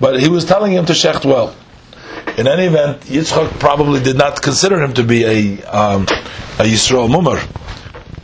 But 0.00 0.20
he 0.20 0.28
was 0.28 0.44
telling 0.44 0.72
him 0.72 0.84
to 0.86 0.92
shecht 0.92 1.24
well. 1.24 1.54
In 2.36 2.48
any 2.48 2.64
event, 2.64 3.02
Yitzchak 3.02 3.60
probably 3.60 4.02
did 4.02 4.18
not 4.18 4.42
consider 4.42 4.82
him 4.82 4.92
to 4.94 5.04
be 5.04 5.24
a 5.24 5.62
um, 5.66 6.02
a 6.58 6.64
Yisrael 6.64 7.08
mumar 7.08 7.38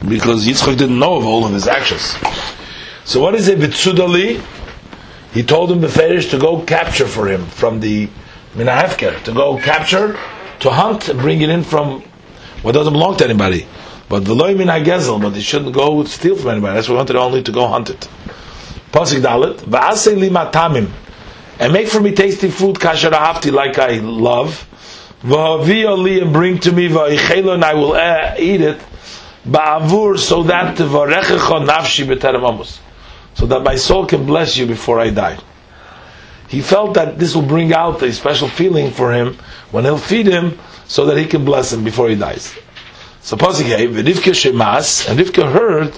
because 0.08 0.46
Yitzchak 0.46 0.76
didn't 0.76 0.98
know 0.98 1.16
of 1.16 1.26
all 1.26 1.44
of 1.44 1.52
his 1.52 1.68
actions. 1.68 2.16
So 3.04 3.20
what 3.20 3.34
is 3.34 3.48
it? 3.48 3.58
Bitsudali? 3.58 4.42
He 5.32 5.44
told 5.44 5.70
him 5.70 5.80
the 5.80 5.88
Ferish 5.88 6.30
to 6.30 6.38
go 6.38 6.60
capture 6.62 7.06
for 7.06 7.28
him 7.28 7.46
from 7.46 7.78
the 7.78 8.08
Minahefker, 8.54 9.22
to 9.24 9.32
go 9.32 9.58
capture, 9.58 10.18
to 10.60 10.70
hunt 10.70 11.08
and 11.08 11.18
bring 11.18 11.40
it 11.40 11.50
in 11.50 11.62
from 11.64 12.02
what 12.62 12.72
doesn't 12.72 12.92
belong 12.92 13.16
to 13.16 13.24
anybody. 13.24 13.66
But 14.08 14.24
the 14.24 14.34
loy 14.34 14.54
minagezel, 14.54 15.20
but 15.22 15.34
he 15.34 15.40
shouldn't 15.40 15.74
go 15.74 16.04
steal 16.04 16.36
from 16.36 16.50
anybody. 16.50 16.74
That's 16.74 16.88
why 16.88 16.94
we 16.94 16.98
wanted 16.98 17.16
only 17.16 17.42
to 17.42 17.52
go 17.52 17.66
hunt 17.68 17.90
it. 17.90 18.08
Pasik 18.92 19.22
dalit, 19.22 19.58
va'asei 19.58 20.16
li 20.16 20.30
matamim, 20.30 20.90
and 21.58 21.72
make 21.72 21.88
for 21.88 22.00
me 22.00 22.12
tasty 22.12 22.50
food 22.50 22.76
kasher 22.76 23.10
ahavti 23.10 23.52
like 23.52 23.78
I 23.78 23.98
love. 23.98 24.66
V'havia 25.22 25.96
li 25.96 26.20
and 26.20 26.32
bring 26.32 26.58
to 26.58 26.72
me 26.72 26.88
v'aichelo 26.88 27.54
and 27.54 27.64
I 27.64 27.74
will 27.74 27.92
uh, 27.92 28.34
eat 28.38 28.60
it. 28.60 28.80
Ba'avur 29.46 30.18
so 30.18 30.42
that 30.42 30.76
v'arechecha 30.76 31.66
nafshi 31.66 32.04
b'terem 32.04 32.78
so 33.34 33.46
that 33.46 33.62
my 33.62 33.76
soul 33.76 34.06
can 34.06 34.26
bless 34.26 34.56
you 34.56 34.66
before 34.66 34.98
I 34.98 35.10
die. 35.10 35.38
He 36.50 36.60
felt 36.60 36.94
that 36.94 37.16
this 37.16 37.36
will 37.36 37.46
bring 37.46 37.72
out 37.72 38.02
a 38.02 38.12
special 38.12 38.48
feeling 38.48 38.90
for 38.90 39.12
him 39.12 39.38
when 39.70 39.84
he'll 39.84 39.98
feed 39.98 40.26
him 40.26 40.58
so 40.88 41.06
that 41.06 41.16
he 41.16 41.24
can 41.24 41.44
bless 41.44 41.72
him 41.72 41.84
before 41.84 42.08
he 42.08 42.16
dies. 42.16 42.52
So 43.20 43.36
Shemas, 43.36 45.08
and 45.08 45.20
Rivka 45.20 45.52
heard, 45.52 45.92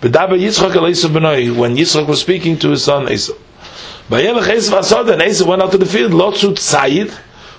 when 0.00 1.76
Yitzchak 1.76 2.08
was 2.08 2.20
speaking 2.20 2.58
to 2.58 2.70
his 2.70 2.82
son 2.82 3.06
Esav. 3.06 3.38
Vayelech 4.08 4.42
Esav 4.42 5.12
and 5.12 5.22
Esav 5.22 5.46
went 5.46 5.62
out 5.62 5.70
to 5.70 5.78
the 5.78 5.86
field, 5.86 6.10
Lotzut 6.10 6.54
Tzayid, 6.54 7.16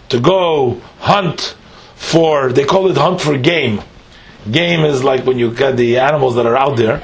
to 0.10 0.20
go 0.20 0.82
hunt 1.00 1.56
for, 1.96 2.52
they 2.52 2.66
call 2.66 2.90
it 2.90 2.98
hunt 2.98 3.22
for 3.22 3.38
game. 3.38 3.82
Game 4.52 4.84
is 4.84 5.02
like 5.02 5.26
when 5.26 5.40
you 5.40 5.54
get 5.54 5.78
the 5.78 6.00
animals 6.00 6.36
that 6.36 6.46
are 6.46 6.58
out 6.58 6.76
there, 6.76 7.00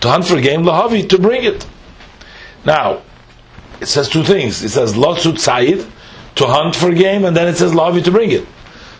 to 0.00 0.08
hunt 0.08 0.24
for 0.26 0.40
game, 0.40 0.62
lahavi, 0.62 1.06
to 1.10 1.18
bring 1.18 1.44
it. 1.44 1.66
Now, 2.64 3.02
it 3.80 3.86
says 3.86 4.08
two 4.08 4.22
things. 4.22 4.62
It 4.62 4.70
says 4.70 4.94
lotzut 4.94 5.34
tzayid, 5.34 5.88
to 6.36 6.46
hunt 6.46 6.76
for 6.76 6.92
game, 6.92 7.24
and 7.24 7.36
then 7.36 7.48
it 7.48 7.56
says 7.56 7.72
lahavi, 7.72 8.04
to 8.04 8.10
bring 8.10 8.30
it. 8.30 8.46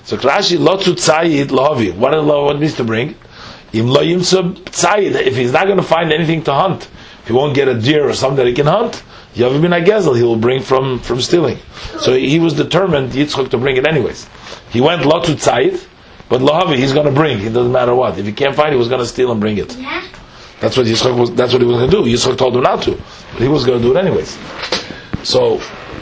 So 0.04 0.16
Rashi, 0.16 0.58
lotzut 0.58 0.94
tzayid, 0.94 1.46
lahavi. 1.48 1.94
What, 1.94 2.12
what 2.24 2.58
means 2.58 2.74
to 2.74 2.84
bring? 2.84 3.16
Im. 3.72 3.88
If 3.90 5.36
he's 5.36 5.52
not 5.52 5.66
going 5.66 5.76
to 5.76 5.82
find 5.82 6.12
anything 6.12 6.42
to 6.44 6.54
hunt, 6.54 6.88
if 7.22 7.26
he 7.26 7.32
won't 7.32 7.54
get 7.54 7.68
a 7.68 7.78
deer 7.78 8.08
or 8.08 8.14
something 8.14 8.38
that 8.38 8.46
he 8.46 8.54
can 8.54 8.66
hunt, 8.66 9.02
Yavim 9.34 9.60
bin 9.60 9.72
Agezel, 9.72 10.16
he 10.16 10.22
will 10.22 10.36
bring 10.36 10.62
from, 10.62 10.98
from 11.00 11.20
stealing. 11.20 11.58
So 12.00 12.16
he 12.16 12.40
was 12.40 12.54
determined, 12.54 13.12
Yitzchak, 13.12 13.50
to 13.50 13.58
bring 13.58 13.76
it 13.76 13.86
anyways. 13.86 14.26
He 14.70 14.80
went 14.80 15.02
lotzut 15.02 15.36
tzayid, 15.36 15.86
but 16.28 16.40
lahavi, 16.40 16.76
he's 16.76 16.92
going 16.92 17.06
to 17.06 17.12
bring. 17.12 17.40
It 17.40 17.52
doesn't 17.52 17.72
matter 17.72 17.94
what. 17.94 18.18
If 18.18 18.26
he 18.26 18.32
can't 18.32 18.56
find 18.56 18.70
it, 18.70 18.72
he 18.72 18.78
was 18.78 18.88
going 18.88 19.00
to 19.00 19.06
steal 19.06 19.30
and 19.30 19.40
bring 19.40 19.58
it. 19.58 19.76
Yeah. 19.76 20.04
That's 20.60 20.76
what 20.76 20.86
Yitzchak 20.86 21.16
was. 21.16 21.34
That's 21.34 21.52
what 21.52 21.62
he 21.62 21.68
was 21.68 21.76
going 21.78 21.90
to 21.90 21.96
do. 21.96 22.02
Yitzchak 22.04 22.36
told 22.36 22.56
him 22.56 22.62
not 22.62 22.82
to, 22.82 22.92
but 23.32 23.40
he 23.40 23.48
was 23.48 23.64
going 23.64 23.80
to 23.80 23.88
do 23.88 23.96
it 23.96 24.00
anyways. 24.00 24.36
So, 25.22 25.58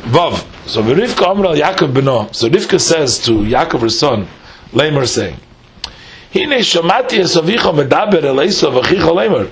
Vav. 0.07 0.69
So 0.69 0.83
Rivka 0.83 1.27
Amr 1.27 1.47
al 1.47 1.55
Yaakov 1.55 1.93
beno. 1.93 2.35
So 2.35 2.49
Rivka 2.49 2.81
says 2.81 3.19
to 3.25 3.33
Yaakov 3.33 3.81
her 3.81 3.89
son, 3.89 4.29
Lamer 4.73 5.07
saying, 5.07 5.37
Hine 6.33 6.61
shamati 6.61 7.19
esavicha 7.19 7.73
medaber 7.75 8.23
el 8.23 8.37
Esav 8.37 9.15
Lamer. 9.15 9.51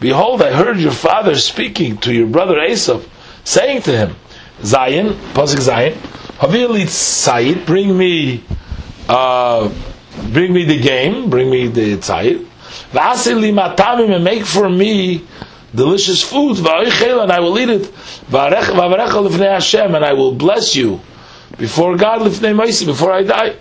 Behold, 0.00 0.42
I 0.42 0.52
heard 0.52 0.78
your 0.78 0.92
father 0.92 1.36
speaking 1.36 1.96
to 1.98 2.12
your 2.12 2.26
brother 2.26 2.56
Esav, 2.56 3.06
saying 3.44 3.82
to 3.82 3.92
him, 3.92 4.16
Zion, 4.62 5.14
pasuk 5.32 5.60
Zion, 5.60 5.94
Havili 6.38 6.82
Tzayit, 6.82 7.64
bring 7.64 7.96
me, 7.96 8.44
uh, 9.08 9.72
bring 10.32 10.52
me 10.52 10.64
the 10.64 10.80
game, 10.80 11.30
bring 11.30 11.50
me 11.50 11.68
the 11.68 11.96
Tzayit. 11.96 12.46
V'asili 12.94 13.52
matamim 13.52 14.14
and 14.14 14.24
make 14.24 14.44
for 14.46 14.70
me 14.70 15.24
delicious 15.74 16.22
food. 16.22 16.58
And 16.58 17.32
I 17.32 17.40
will 17.40 17.58
eat 17.58 17.68
it. 17.68 17.90
Hashem 18.30 19.94
and 19.94 20.04
I 20.04 20.12
will 20.12 20.32
bless 20.34 20.76
you 20.76 21.00
before 21.58 21.96
God 21.96 22.24
before 22.40 23.12
I 23.12 23.22
die. 23.22 23.56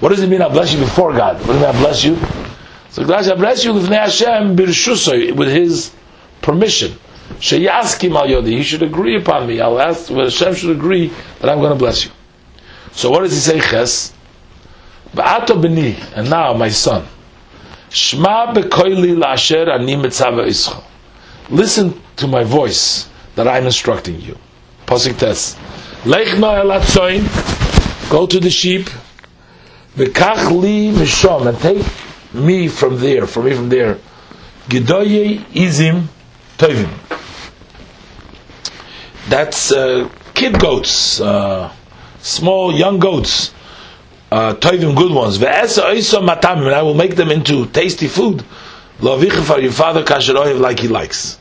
What 0.00 0.10
does 0.10 0.20
it 0.22 0.28
mean? 0.28 0.42
I 0.42 0.48
bless 0.48 0.72
you 0.72 0.80
before 0.80 1.12
God. 1.12 1.38
What 1.46 1.54
does 1.54 1.56
it 1.56 1.60
mean? 1.60 1.74
I 1.74 1.78
bless 1.78 2.04
you. 2.04 2.16
So 2.90 3.02
I 3.04 3.34
bless 3.34 3.64
you 3.64 3.72
lifnei 3.72 4.00
Hashem 4.00 4.56
with 5.36 5.48
His 5.48 5.92
permission. 6.42 6.98
Sheyaskim 7.38 8.14
al 8.14 8.26
yodi. 8.26 8.58
He 8.58 8.62
should 8.62 8.82
agree 8.82 9.16
upon 9.16 9.46
me. 9.46 9.60
I'll 9.60 9.80
ask. 9.80 10.08
Hashem 10.10 10.54
should 10.54 10.76
agree 10.76 11.10
that 11.40 11.48
I'm 11.48 11.60
going 11.60 11.72
to 11.72 11.78
bless 11.78 12.04
you. 12.04 12.10
So 12.92 13.10
what 13.10 13.20
does 13.20 13.32
he 13.32 13.38
say? 13.38 13.60
Ches. 13.60 14.12
And 15.16 16.30
now 16.30 16.52
my 16.52 16.68
son. 16.68 17.06
Shma 17.92 18.54
bekoili 18.54 19.16
lasher 19.18 19.70
ani 19.70 19.96
mitzava 19.96 20.46
ischa. 20.46 20.82
Listen 21.50 22.00
to 22.16 22.26
my 22.26 22.42
voice 22.42 23.08
that 23.34 23.46
I'm 23.46 23.66
instructing 23.66 24.20
you. 24.20 24.38
Pasuk 24.86 25.18
tes. 25.18 25.56
Lechna 26.04 26.62
elatzoin. 26.64 27.20
Go 28.10 28.26
to 28.26 28.40
the 28.40 28.48
sheep. 28.50 28.88
V'kach 29.96 30.50
li 30.50 30.90
mishom. 30.90 31.46
And 31.48 31.58
take 31.58 31.84
me 32.32 32.68
from 32.68 32.98
there, 32.98 33.26
from 33.26 33.44
me 33.44 33.54
from 33.54 33.68
there. 33.68 33.98
Gedoye 34.68 35.40
izim 35.52 36.06
tovim. 36.56 36.88
That's 39.28 39.70
uh, 39.70 40.08
kid 40.32 40.58
goats, 40.58 41.20
uh, 41.20 41.70
small 42.20 42.72
young 42.74 42.98
goats 42.98 43.52
uh, 44.32 44.54
toivim 44.54 44.96
good 44.96 45.12
ones. 45.12 45.38
matamim, 45.38 46.66
and 46.66 46.74
I 46.74 46.80
will 46.82 46.94
make 46.94 47.16
them 47.16 47.30
into 47.30 47.66
tasty 47.66 48.08
food. 48.08 48.42
For 48.98 49.60
your 49.60 49.72
father 49.72 50.02
kasher 50.04 50.58
like 50.58 50.78
he 50.78 50.88
likes. 50.88 51.36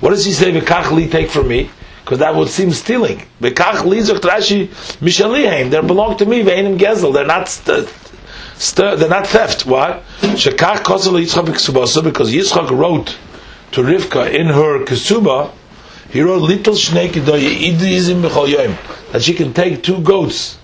What 0.00 0.10
does 0.10 0.24
he 0.24 0.32
say? 0.32 0.52
V'kach 0.52 1.10
take 1.10 1.28
from 1.28 1.48
me, 1.48 1.68
because 2.02 2.20
that 2.20 2.34
would 2.34 2.48
seem 2.48 2.70
stealing. 2.70 3.22
V'kach 3.40 3.84
li 3.84 3.98
zokt 3.98 4.20
Rashi 4.20 4.68
mishalihem. 5.00 5.70
They 5.70 5.80
belong 5.82 6.16
to 6.16 6.24
me. 6.24 6.42
Ve'enim 6.42 6.78
gezel. 6.78 7.12
They're 7.12 7.26
not. 7.26 7.48
St- 7.48 7.88
they're 8.76 9.08
not 9.08 9.26
theft. 9.26 9.66
What? 9.66 10.02
Shekach 10.20 10.84
kosel 10.84 11.20
Yitzchak 11.20 12.04
because 12.04 12.32
Yitzchak 12.32 12.70
wrote 12.70 13.18
to 13.72 13.82
Rivka 13.82 14.32
in 14.32 14.46
her 14.46 14.84
kesuba. 14.84 15.50
He 16.10 16.20
wrote 16.22 16.42
little 16.42 16.74
shnei 16.74 17.10
that 19.12 19.22
she 19.22 19.34
can 19.34 19.52
take 19.52 19.82
two 19.82 20.00
goats 20.00 20.58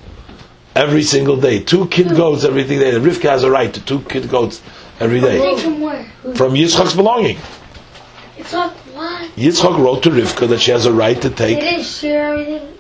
every 0.75 1.03
single 1.03 1.37
day. 1.37 1.63
Two 1.63 1.87
kid 1.89 2.09
goats 2.09 2.45
every 2.45 2.65
day. 2.65 2.93
Rivka 2.93 3.29
has 3.31 3.45
a 3.45 3.51
right 3.51 3.73
to 3.73 3.85
two 3.85 4.01
kid 4.03 4.29
goats 4.29 4.63
every 5.01 5.21
day. 5.21 5.57
From 5.63 5.81
where? 5.81 6.05
From 6.35 6.55
Yitzchak's 6.55 6.95
belonging. 6.95 7.39
It's 8.37 8.53
not 8.53 8.73
what? 8.95 9.31
Yitzchak 9.37 9.79
wrote 9.79 10.03
to 10.05 10.11
Rivka 10.11 10.49
that 10.49 10.61
she 10.61 10.71
has 10.71 10.87
a 10.87 10.93
right 10.93 11.21
to 11.21 11.29
They 11.29 11.55
take. 11.55 11.61
didn't 11.61 11.85
share 11.85 12.33
everything. 12.35 12.75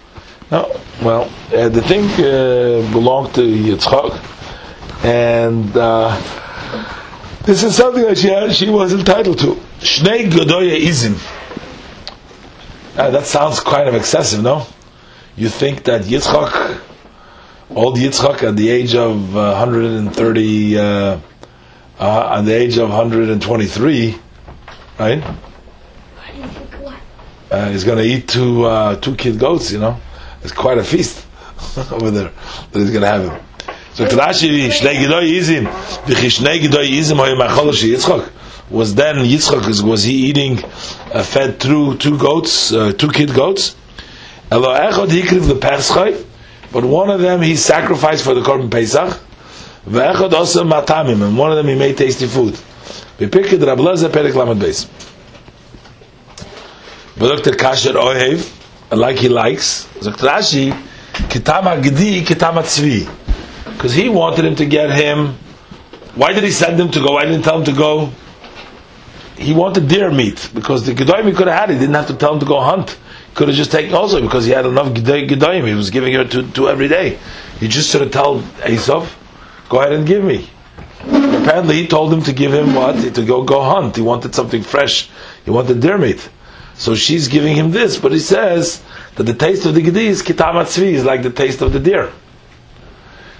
No, 0.50 0.80
well, 1.02 1.30
uh, 1.54 1.68
the 1.68 1.82
thing 1.82 2.04
uh, 2.24 2.90
belonged 2.92 3.34
to 3.34 3.42
Yitzchak, 3.42 5.04
and 5.04 5.76
uh, 5.76 6.16
this 7.44 7.62
is 7.62 7.76
something 7.76 8.02
that 8.04 8.16
she 8.16 8.28
had, 8.28 8.54
she 8.56 8.70
was 8.70 8.94
entitled 8.94 9.38
to. 9.40 9.56
Shnei 9.80 10.30
Godoya 10.30 10.74
Izim. 10.80 11.16
Uh, 12.96 13.10
that 13.10 13.26
sounds 13.26 13.60
kind 13.60 13.88
of 13.88 13.94
excessive, 13.94 14.42
no? 14.42 14.66
You 15.36 15.48
think 15.50 15.84
that 15.84 16.02
Yitzchak, 16.02 16.80
old 17.70 17.96
Yitzchak, 17.96 18.42
at 18.42 18.56
the 18.56 18.70
age 18.70 18.94
of 18.94 19.36
uh, 19.36 19.52
130, 19.54 20.78
uh, 20.78 21.18
uh, 21.98 22.28
on 22.36 22.44
the 22.44 22.52
age 22.54 22.78
of 22.78 22.88
123, 22.88 24.16
right? 24.98 25.20
Why 25.20 26.30
do 26.32 26.38
you 26.38 26.46
think 26.48 26.74
what? 26.74 26.94
Uh, 27.50 27.70
he's 27.70 27.84
going 27.84 27.98
to 27.98 28.04
eat 28.04 28.28
two 28.28 28.64
uh, 28.64 28.96
two 28.96 29.14
kid 29.16 29.38
goats. 29.38 29.72
You 29.72 29.80
know, 29.80 30.00
it's 30.42 30.52
quite 30.52 30.78
a 30.78 30.84
feast 30.84 31.26
over 31.90 32.10
there 32.10 32.30
that 32.72 32.78
he's 32.78 32.90
going 32.90 33.02
to 33.02 33.08
have 33.08 33.24
him. 33.24 33.42
So 33.94 34.06
Rashi, 34.06 34.68
Shnei 34.68 34.94
Gedoi 34.94 35.28
Yizim, 35.28 35.66
V'chi 35.66 36.28
Shnei 36.30 36.60
Gedoi 36.60 36.88
Yizim 36.88 37.16
Hoy 37.16 37.34
Machol 37.34 37.74
Shi 37.74 37.94
Was 38.70 38.94
then 38.94 39.16
Yitzchok 39.16 39.66
is- 39.68 39.82
was 39.82 40.04
he 40.04 40.14
eating 40.14 40.62
uh, 41.12 41.24
fed 41.24 41.58
through 41.58 41.96
two 41.96 42.16
goats, 42.16 42.72
uh, 42.72 42.92
two 42.92 43.10
kid 43.10 43.34
goats? 43.34 43.74
Elo 44.52 44.68
Echad 44.72 45.08
Hikriv 45.08 45.50
LePeschai, 45.50 46.24
but 46.72 46.84
one 46.84 47.10
of 47.10 47.20
them 47.20 47.40
he 47.42 47.56
sacrificed 47.56 48.24
for 48.24 48.34
the 48.34 48.40
Korban 48.40 48.70
Pesach. 48.70 49.18
Ve'echad 49.86 50.32
also 50.32 50.64
Matamim, 50.64 51.22
and 51.26 51.38
one 51.38 51.50
of 51.50 51.56
them 51.56 51.66
he 51.66 51.74
made 51.74 51.96
tasty 51.96 52.26
food. 52.26 52.54
V'pikid 53.18 53.66
Rab 53.66 53.78
Lezer 53.78 54.08
Perek 54.08 54.34
Lamed 54.34 54.60
Beis. 54.60 54.86
V'dokter 57.16 57.54
Kasher 57.54 57.94
Ohev, 57.94 58.96
like 58.96 59.16
he 59.16 59.28
likes. 59.28 59.86
Zokt 60.00 60.18
Rashi, 60.18 60.72
Kitama 61.12 61.82
Gdi, 61.82 62.22
Kitama 62.22 62.62
Tzvi. 62.62 63.08
Because 63.72 63.92
he 63.92 64.08
wanted 64.08 64.44
him 64.44 64.56
to 64.56 64.66
get 64.66 64.90
him. 64.90 65.34
Why 66.14 66.32
did 66.32 66.44
he 66.44 66.50
send 66.50 66.80
him 66.80 66.90
to 66.90 67.00
go? 67.00 67.12
Why 67.12 67.24
didn't 67.24 67.42
tell 67.42 67.58
him 67.58 67.64
to 67.64 67.72
go? 67.72 68.10
He 69.36 69.54
wanted 69.54 69.86
deer 69.88 70.10
meat 70.10 70.50
because 70.52 70.84
the 70.84 70.92
Gedoyim 70.92 71.34
could 71.36 71.46
have 71.46 71.58
had. 71.60 71.70
it, 71.70 71.74
He 71.74 71.78
didn't 71.78 71.94
have 71.94 72.08
to 72.08 72.14
tell 72.14 72.34
him 72.34 72.40
to 72.40 72.46
go 72.46 72.60
hunt. 72.60 72.98
Could 73.38 73.46
have 73.46 73.56
just 73.56 73.70
taken 73.70 73.94
also 73.94 74.20
because 74.20 74.46
he 74.46 74.50
had 74.50 74.66
enough 74.66 74.88
Gedoy- 74.88 75.64
He 75.64 75.72
was 75.72 75.90
giving 75.90 76.12
her 76.14 76.24
to, 76.24 76.42
to 76.54 76.68
every 76.68 76.88
day. 76.88 77.20
He 77.60 77.68
just 77.68 77.88
should 77.88 78.00
have 78.00 78.10
told 78.10 78.42
Esav, 78.66 79.08
go 79.68 79.78
ahead 79.78 79.92
and 79.92 80.04
give 80.04 80.24
me. 80.24 80.50
Apparently, 81.04 81.76
he 81.76 81.86
told 81.86 82.12
him 82.12 82.22
to 82.22 82.32
give 82.32 82.52
him 82.52 82.74
what 82.74 83.14
to 83.14 83.24
go 83.24 83.44
go 83.44 83.62
hunt. 83.62 83.94
He 83.94 84.02
wanted 84.02 84.34
something 84.34 84.64
fresh. 84.64 85.08
He 85.44 85.52
wanted 85.52 85.80
deer 85.80 85.98
meat. 85.98 86.28
So 86.74 86.96
she's 86.96 87.28
giving 87.28 87.54
him 87.54 87.70
this, 87.70 87.96
but 87.96 88.10
he 88.10 88.18
says 88.18 88.82
that 89.14 89.22
the 89.22 89.34
taste 89.34 89.64
of 89.66 89.74
the 89.76 89.82
gedi 89.82 90.08
is 90.08 90.20
kitam 90.20 90.54
atzvi, 90.54 90.94
is 90.94 91.04
like 91.04 91.22
the 91.22 91.30
taste 91.30 91.62
of 91.62 91.72
the 91.72 91.78
deer. 91.78 92.10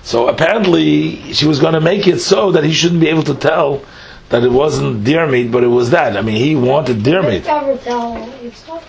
So 0.05 0.29
apparently, 0.29 1.33
she 1.33 1.49
was 1.49 1.59
going 1.59 1.75
to 1.75 1.81
make 1.81 2.07
it 2.07 2.21
so 2.21 2.53
that 2.53 2.63
he 2.63 2.73
shouldn't 2.73 3.01
be 3.01 3.09
able 3.09 3.25
to 3.25 3.35
tell 3.35 3.83
that 4.29 4.45
it 4.45 4.53
wasn't 4.53 5.03
deer 5.03 5.27
meat, 5.27 5.51
but 5.51 5.65
it 5.65 5.73
was 5.81 5.91
that. 5.91 6.17
I 6.17 6.23
mean, 6.23 6.37
he 6.37 6.55
wanted 6.55 7.03
deer 7.03 7.21
meat. 7.21 7.47
you 7.47 7.51
ever 7.51 7.77
tell 7.79 8.15
Yitzchak? 8.15 8.85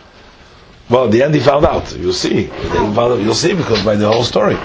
Well, 0.90 1.06
at 1.06 1.12
the 1.12 1.22
end, 1.22 1.36
he 1.36 1.40
found 1.40 1.66
out. 1.66 1.96
You'll 1.96 2.14
see. 2.14 2.50
You'll 2.74 3.36
see 3.36 3.54
because 3.54 3.84
by 3.86 3.96
the 3.96 4.12
whole 4.12 4.24
story. 4.24 4.58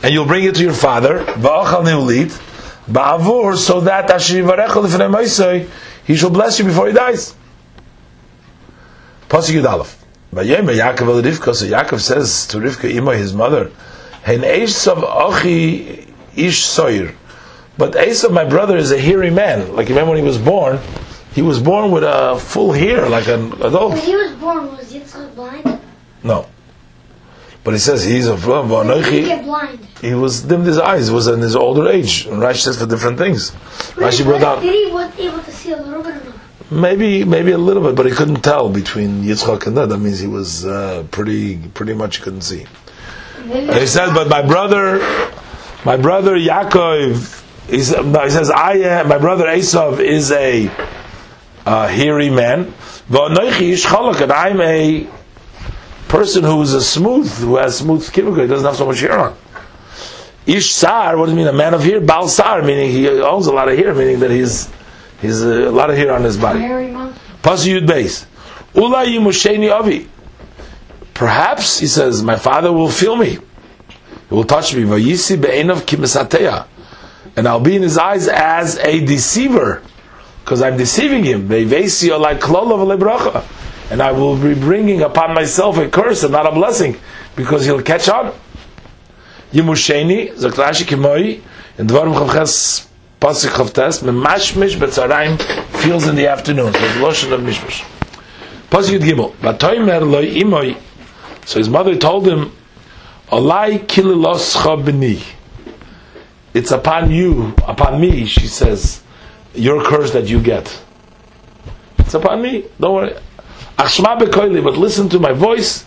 And 0.00 0.14
you'll 0.14 0.26
bring 0.26 0.44
it 0.44 0.54
to 0.54 0.62
your 0.62 0.72
father. 0.72 1.24
So 3.56 3.80
that 3.80 4.08
he 6.06 6.16
shall 6.16 6.30
bless 6.30 6.58
you 6.58 6.64
before 6.64 6.86
he 6.86 6.92
dies. 6.92 7.34
Pasuk 9.28 9.60
Yaakov 9.60 11.22
Rivka. 11.22 11.52
Yaakov 11.70 12.00
says 12.00 12.46
to 12.46 12.58
Rivka, 12.58 12.88
Ima, 12.94 13.16
his 13.16 13.34
mother. 13.34 13.70
But 17.76 17.92
Esav, 17.92 18.32
my 18.32 18.44
brother, 18.44 18.76
is 18.76 18.92
a 18.92 18.98
hairy 18.98 19.30
man. 19.30 19.74
Like 19.74 19.88
remember 19.88 20.10
when 20.12 20.18
he 20.18 20.24
was 20.24 20.38
born, 20.38 20.78
he 21.38 21.42
was 21.42 21.60
born 21.60 21.92
with 21.92 22.02
a 22.02 22.36
full 22.36 22.72
hair, 22.72 23.08
like 23.08 23.28
an 23.28 23.52
adult. 23.62 23.92
When 23.92 24.02
he 24.02 24.16
was 24.16 24.32
born, 24.32 24.76
was 24.76 24.92
Yitzchak 24.92 25.36
blind? 25.36 25.80
No. 26.24 26.48
But 27.62 27.74
he 27.74 27.78
says 27.78 28.02
he's 28.02 28.26
a 28.26 28.36
he 28.36 28.42
blind? 29.44 29.86
He 30.00 30.14
was 30.14 30.42
dimmed 30.42 30.66
his 30.66 30.78
eyes. 30.78 31.10
It 31.10 31.12
was 31.12 31.28
in 31.28 31.38
his 31.38 31.54
older 31.54 31.88
age. 31.88 32.26
And 32.26 32.42
Rashi 32.42 32.62
says 32.62 32.80
for 32.80 32.86
different 32.86 33.18
things. 33.18 33.52
Rashi 33.94 34.24
brought 34.24 34.40
down 34.40 34.62
Did 34.62 34.74
he 34.74 34.92
was 34.92 35.16
able 35.16 35.40
to 35.40 35.52
see 35.52 35.70
a 35.70 35.76
little 35.76 36.02
bit 36.02 36.16
of 36.16 36.22
him? 36.24 36.34
maybe 36.72 37.22
maybe 37.22 37.52
a 37.52 37.58
little 37.58 37.84
bit, 37.84 37.94
but 37.94 38.06
he 38.06 38.10
couldn't 38.10 38.42
tell 38.42 38.68
between 38.68 39.22
Yitzchak 39.22 39.68
and 39.68 39.76
that. 39.76 39.90
That 39.90 39.98
means 39.98 40.18
he 40.18 40.26
was 40.26 40.66
uh, 40.66 41.06
pretty 41.12 41.58
pretty 41.68 41.94
much 41.94 42.20
couldn't 42.20 42.42
see. 42.42 42.66
And 43.44 43.78
he 43.78 43.86
said, 43.86 44.12
but 44.12 44.28
my 44.28 44.42
brother, 44.42 44.98
my 45.84 45.96
brother 45.96 46.34
Yaakov, 46.36 47.70
he 47.70 47.84
said, 47.84 48.06
no, 48.06 48.24
he 48.24 48.30
says, 48.30 48.50
I 48.50 48.72
am, 48.78 49.08
my 49.08 49.18
brother 49.18 49.46
Esav 49.46 50.00
is 50.00 50.32
a 50.32 50.68
uh, 51.68 51.86
hairy 51.86 52.30
man. 52.30 52.72
I'm 53.10 54.60
a 54.60 55.06
person 56.08 56.44
who 56.44 56.62
is 56.62 56.72
a 56.72 56.80
smooth, 56.80 57.30
who 57.38 57.56
has 57.56 57.76
smooth 57.76 58.02
skin, 58.02 58.34
he 58.34 58.46
doesn't 58.46 58.64
have 58.64 58.76
so 58.76 58.86
much 58.86 59.00
hair 59.00 59.18
on. 59.18 59.36
Ish 60.46 60.72
sar, 60.72 61.18
what 61.18 61.26
does 61.26 61.34
it 61.34 61.36
mean? 61.36 61.46
A 61.46 61.52
man 61.52 61.74
of 61.74 61.82
hair? 61.82 62.00
Bal 62.00 62.26
sar, 62.28 62.62
meaning 62.62 62.90
he 62.90 63.06
owns 63.08 63.46
a 63.46 63.52
lot 63.52 63.68
of 63.68 63.76
hair, 63.76 63.94
meaning 63.94 64.18
that 64.20 64.30
he's, 64.30 64.70
he's 65.20 65.42
a 65.42 65.70
lot 65.70 65.90
of 65.90 65.96
hair 65.96 66.10
on 66.12 66.24
his 66.24 66.38
body. 66.38 66.60
Mary 66.60 66.90
month? 66.90 67.20
Pasuk 67.42 67.80
Yud 67.80 67.86
Beis. 67.86 68.24
Ula 68.74 69.04
yimusheni 69.04 69.70
avi. 69.70 70.08
Perhaps, 71.12 71.80
he 71.80 71.86
says, 71.86 72.22
my 72.22 72.36
father 72.36 72.72
will 72.72 72.88
feel 72.90 73.14
me. 73.14 73.32
He 73.32 73.38
will 74.30 74.44
touch 74.44 74.74
me. 74.74 74.84
Vayisi 74.84 75.38
be'enav 75.38 75.82
kimisateya. 75.82 76.66
And 77.36 77.46
I'll 77.46 77.60
be 77.60 77.76
in 77.76 77.82
his 77.82 77.98
eyes 77.98 78.26
as 78.26 78.78
a 78.78 79.04
deceiver. 79.04 79.82
Because 80.48 80.62
I'm 80.62 80.78
deceiving 80.78 81.24
him. 81.24 81.52
And 81.52 81.62
I 84.02 84.12
will 84.12 84.34
be 84.34 84.54
bringing 84.54 85.02
upon 85.02 85.34
myself 85.34 85.76
a 85.76 85.90
curse 85.90 86.22
and 86.22 86.32
not 86.32 86.46
a 86.46 86.52
blessing. 86.52 86.96
Because 87.36 87.66
he'll 87.66 87.82
catch 87.82 88.08
on. 88.08 88.32
Yimusheni, 89.52 90.32
zakrashi 90.32 90.86
kimoi, 90.86 91.42
Dvarim 91.76 92.14
Chavches, 92.14 92.88
Chavtes, 93.20 94.02
memashmish 94.02 94.76
betzarayim, 94.76 95.38
feels 95.82 96.06
in 96.06 96.16
the 96.16 96.28
afternoon. 96.28 96.72
So 96.72 96.80
the 96.80 97.34
of 97.34 97.40
Gimel, 99.02 99.34
imoi, 100.32 100.78
so 101.44 101.58
his 101.58 101.68
mother 101.68 101.94
told 101.94 102.26
him, 102.26 102.52
Olai 103.28 103.80
kililoscha 103.80 104.82
b'ni. 104.82 105.22
It's 106.54 106.70
upon 106.70 107.10
you, 107.10 107.52
upon 107.66 108.00
me, 108.00 108.24
she 108.24 108.46
says, 108.46 109.02
your 109.54 109.84
curse 109.84 110.12
that 110.12 110.28
you 110.28 110.40
get. 110.40 110.82
It's 111.98 112.14
upon 112.14 112.42
me, 112.42 112.66
don't 112.80 112.94
worry. 112.94 113.16
Achshma 113.76 114.18
bekoili, 114.18 114.62
but 114.62 114.76
listen 114.76 115.08
to 115.10 115.18
my 115.18 115.32
voice, 115.32 115.84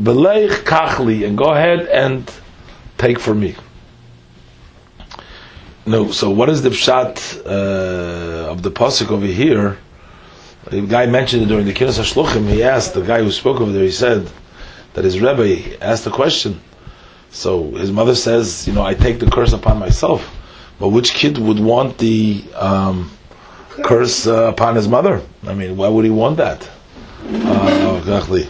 beleich 0.00 0.64
kachli, 0.64 1.26
and 1.26 1.36
go 1.36 1.44
ahead 1.44 1.80
and 1.88 2.30
take 2.98 3.18
for 3.18 3.34
me. 3.34 3.54
No, 5.84 6.12
so 6.12 6.30
what 6.30 6.48
is 6.48 6.62
the 6.62 6.70
pshat 6.70 7.44
uh, 7.44 8.50
of 8.50 8.62
the 8.62 8.70
pasuk 8.70 9.10
over 9.10 9.26
here? 9.26 9.78
The 10.70 10.82
guy 10.82 11.06
mentioned 11.06 11.42
it 11.42 11.46
during 11.46 11.66
the 11.66 11.72
Kinnus 11.72 11.98
HaShluchim. 11.98 12.48
He 12.48 12.62
asked, 12.62 12.94
the 12.94 13.02
guy 13.02 13.20
who 13.20 13.32
spoke 13.32 13.60
over 13.60 13.72
there, 13.72 13.82
he 13.82 13.90
said 13.90 14.30
that 14.94 15.04
his 15.04 15.20
Rebbe 15.20 15.76
asked 15.82 16.04
the 16.04 16.10
question. 16.10 16.60
So 17.30 17.72
his 17.72 17.90
mother 17.90 18.14
says, 18.14 18.68
you 18.68 18.72
know, 18.72 18.82
I 18.82 18.94
take 18.94 19.18
the 19.18 19.28
curse 19.28 19.52
upon 19.52 19.80
myself. 19.80 20.30
But 20.82 20.88
which 20.88 21.14
kid 21.14 21.38
would 21.38 21.60
want 21.60 21.98
the 21.98 22.42
um, 22.56 23.08
curse 23.84 24.26
uh, 24.26 24.48
upon 24.48 24.74
his 24.74 24.88
mother? 24.88 25.22
I 25.46 25.54
mean, 25.54 25.76
why 25.76 25.86
would 25.86 26.04
he 26.04 26.10
want 26.10 26.38
that? 26.38 26.68
Uh, 27.24 27.98
exactly. 28.00 28.48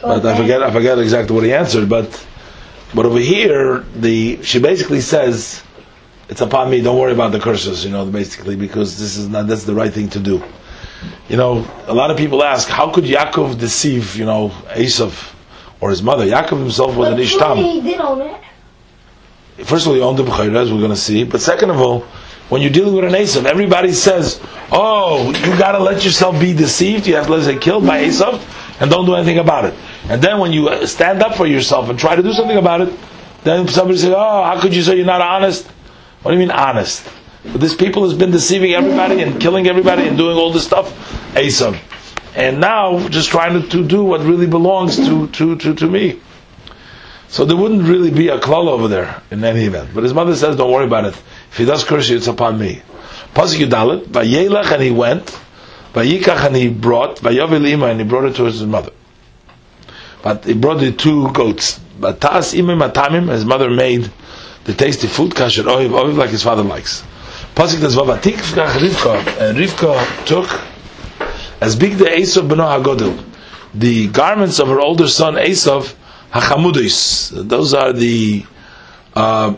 But 0.00 0.24
I 0.24 0.36
forget, 0.36 0.62
I 0.62 0.70
forget 0.70 0.96
exactly 1.00 1.34
what 1.34 1.42
he 1.42 1.52
answered. 1.52 1.88
But 1.88 2.24
but 2.94 3.04
over 3.04 3.18
here, 3.18 3.80
the 3.96 4.40
she 4.44 4.60
basically 4.60 5.00
says, 5.00 5.60
"It's 6.28 6.40
upon 6.40 6.70
me. 6.70 6.82
Don't 6.82 6.96
worry 6.96 7.14
about 7.14 7.32
the 7.32 7.40
curses." 7.40 7.84
You 7.84 7.90
know, 7.90 8.06
basically 8.06 8.54
because 8.54 9.00
this 9.00 9.16
is 9.16 9.28
not 9.28 9.48
that's 9.48 9.64
the 9.64 9.74
right 9.74 9.92
thing 9.92 10.08
to 10.10 10.20
do. 10.20 10.40
You 11.28 11.36
know, 11.36 11.66
a 11.88 11.94
lot 11.94 12.12
of 12.12 12.16
people 12.16 12.44
ask, 12.44 12.68
how 12.68 12.92
could 12.92 13.04
Yaakov 13.04 13.58
deceive, 13.58 14.14
you 14.14 14.24
know, 14.24 14.50
Esav 14.68 15.34
or 15.80 15.90
his 15.90 16.00
mother? 16.00 16.24
Yaakov 16.24 16.60
himself 16.60 16.94
was 16.94 17.08
an 17.08 17.16
But 17.16 17.24
Ishtam. 17.24 17.56
He 17.56 17.80
did 17.80 18.00
own 18.00 18.20
it. 18.20 18.40
First 19.64 19.86
of 19.86 19.88
all, 19.88 19.94
he 19.94 20.00
owned 20.00 20.18
the 20.18 20.24
Bechayra, 20.24 20.56
as 20.56 20.72
we're 20.72 20.78
going 20.78 20.90
to 20.90 20.96
see. 20.96 21.24
But 21.24 21.40
second 21.40 21.70
of 21.70 21.80
all, 21.80 22.00
when 22.48 22.62
you're 22.62 22.72
dealing 22.72 22.94
with 22.94 23.04
an 23.04 23.12
Esav, 23.12 23.44
everybody 23.44 23.92
says, 23.92 24.40
"Oh, 24.72 25.30
you 25.30 25.58
got 25.58 25.72
to 25.72 25.78
let 25.78 26.04
yourself 26.04 26.40
be 26.40 26.52
deceived. 26.52 27.06
You 27.06 27.16
have 27.16 27.26
to 27.26 27.32
let 27.32 27.38
yourself 27.44 27.60
killed 27.60 27.86
by 27.86 28.04
Esav, 28.04 28.42
and 28.80 28.90
don't 28.90 29.06
do 29.06 29.14
anything 29.14 29.38
about 29.38 29.66
it." 29.66 29.74
And 30.08 30.20
then 30.20 30.38
when 30.38 30.52
you 30.52 30.68
uh, 30.68 30.86
stand 30.86 31.22
up 31.22 31.36
for 31.36 31.46
yourself 31.46 31.88
and 31.88 31.98
try 31.98 32.16
to 32.16 32.22
do 32.22 32.32
something 32.32 32.56
about 32.56 32.80
it, 32.80 32.92
then 33.44 33.68
somebody 33.68 33.98
says, 33.98 34.12
"Oh, 34.16 34.42
how 34.42 34.60
could 34.60 34.74
you 34.74 34.82
say 34.82 34.96
you're 34.96 35.06
not 35.06 35.20
honest?" 35.20 35.66
What 36.22 36.32
do 36.32 36.36
you 36.36 36.40
mean 36.40 36.50
honest? 36.50 37.08
This 37.44 37.74
people 37.74 38.02
has 38.02 38.12
been 38.18 38.30
deceiving 38.30 38.74
everybody 38.74 39.22
and 39.22 39.40
killing 39.40 39.66
everybody 39.66 40.06
and 40.06 40.18
doing 40.18 40.36
all 40.36 40.52
this 40.52 40.66
stuff, 40.66 40.92
Esav, 41.34 41.78
and 42.34 42.60
now 42.60 43.08
just 43.08 43.30
trying 43.30 43.62
to, 43.62 43.66
to 43.68 43.86
do 43.86 44.04
what 44.04 44.20
really 44.20 44.46
belongs 44.46 44.96
to 44.96 45.28
to 45.28 45.56
to, 45.56 45.74
to 45.74 45.86
me. 45.86 46.20
So 47.30 47.44
there 47.44 47.56
wouldn't 47.56 47.84
really 47.84 48.10
be 48.10 48.28
a 48.28 48.40
klal 48.40 48.66
over 48.66 48.88
there 48.88 49.22
in 49.30 49.44
any 49.44 49.64
event. 49.64 49.90
But 49.94 50.02
his 50.02 50.12
mother 50.12 50.34
says, 50.34 50.56
don't 50.56 50.72
worry 50.72 50.86
about 50.86 51.04
it. 51.04 51.14
If 51.52 51.58
he 51.58 51.64
does 51.64 51.84
curse 51.84 52.08
you, 52.08 52.16
it's 52.16 52.26
upon 52.26 52.58
me. 52.58 52.82
Pasuk 53.34 53.64
Yudalit, 53.64 54.06
Vayelach, 54.06 54.72
and 54.72 54.82
he 54.82 54.90
went, 54.90 55.26
Vayikach, 55.92 56.46
and 56.46 56.56
he 56.56 56.68
brought, 56.68 57.18
Vayavil 57.18 57.68
Ima, 57.68 57.86
and 57.86 58.00
he 58.00 58.06
brought 58.06 58.24
it 58.24 58.34
to 58.34 58.44
his 58.46 58.64
mother. 58.64 58.90
But 60.22 60.44
he 60.44 60.54
brought 60.54 60.80
the 60.80 60.90
two 60.90 61.30
goats. 61.30 61.78
But 62.00 62.20
Tas 62.20 62.52
Imim 62.52 62.84
Atamim, 62.86 63.30
his 63.30 63.44
mother 63.44 63.70
made 63.70 64.10
the 64.64 64.74
tasty 64.74 65.06
food, 65.06 65.30
kasher 65.30 65.62
oiv, 65.62 65.90
oiv 65.90 66.16
like 66.16 66.30
his 66.30 66.42
father 66.42 66.64
likes. 66.64 67.04
Pasuk 67.54 67.80
does 67.80 67.94
Vavatik 67.94 68.34
Rivka, 68.34 69.40
and 69.40 69.56
Rivka 69.56 70.26
took 70.26 70.48
as 71.60 71.76
big 71.76 71.92
the 71.92 72.06
Esav 72.06 72.48
beno 72.48 72.82
Hagodil, 72.82 73.24
the 73.72 74.08
garments 74.08 74.58
of 74.58 74.66
her 74.66 74.80
older 74.80 75.06
son 75.06 75.34
Esav 75.34 75.94
Hachamudis. 76.32 77.48
Those 77.48 77.74
are 77.74 77.92
the 77.92 78.44
uh, 79.14 79.54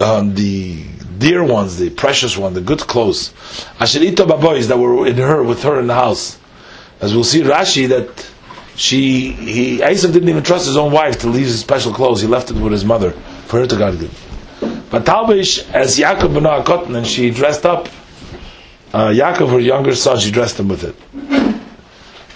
um, 0.00 0.34
the 0.34 0.84
dear 1.18 1.44
ones, 1.44 1.78
the 1.78 1.90
precious 1.90 2.36
one, 2.36 2.54
the 2.54 2.60
good 2.60 2.80
clothes. 2.80 3.32
Asherita 3.78 4.26
babois 4.26 4.66
that 4.68 4.78
were 4.78 5.06
in 5.06 5.16
her 5.16 5.42
with 5.42 5.62
her 5.62 5.78
in 5.80 5.86
the 5.86 5.94
house. 5.94 6.38
As 7.00 7.14
we'll 7.14 7.24
see 7.24 7.42
Rashi 7.42 7.88
that 7.88 8.30
she 8.76 9.32
he 9.32 9.78
Esav 9.78 10.12
didn't 10.12 10.28
even 10.28 10.42
trust 10.42 10.66
his 10.66 10.76
own 10.76 10.92
wife 10.92 11.18
to 11.20 11.28
leave 11.28 11.46
his 11.46 11.60
special 11.60 11.92
clothes. 11.92 12.20
He 12.20 12.26
left 12.26 12.50
it 12.50 12.56
with 12.56 12.72
his 12.72 12.84
mother 12.84 13.10
for 13.46 13.60
her 13.60 13.66
to 13.66 13.76
guard 13.76 13.98
good. 13.98 14.10
But 14.90 15.04
Talbish, 15.04 15.70
as 15.72 15.98
Yaakov 15.98 16.34
ben 16.34 16.64
Cotton, 16.64 16.96
and 16.96 17.06
she 17.06 17.30
dressed 17.30 17.66
up 17.66 17.88
uh, 18.92 19.08
Yaakov, 19.08 19.50
her 19.50 19.60
younger 19.60 19.94
son, 19.94 20.18
she 20.18 20.30
dressed 20.30 20.58
him 20.58 20.68
with 20.68 20.84
it. 20.84 20.94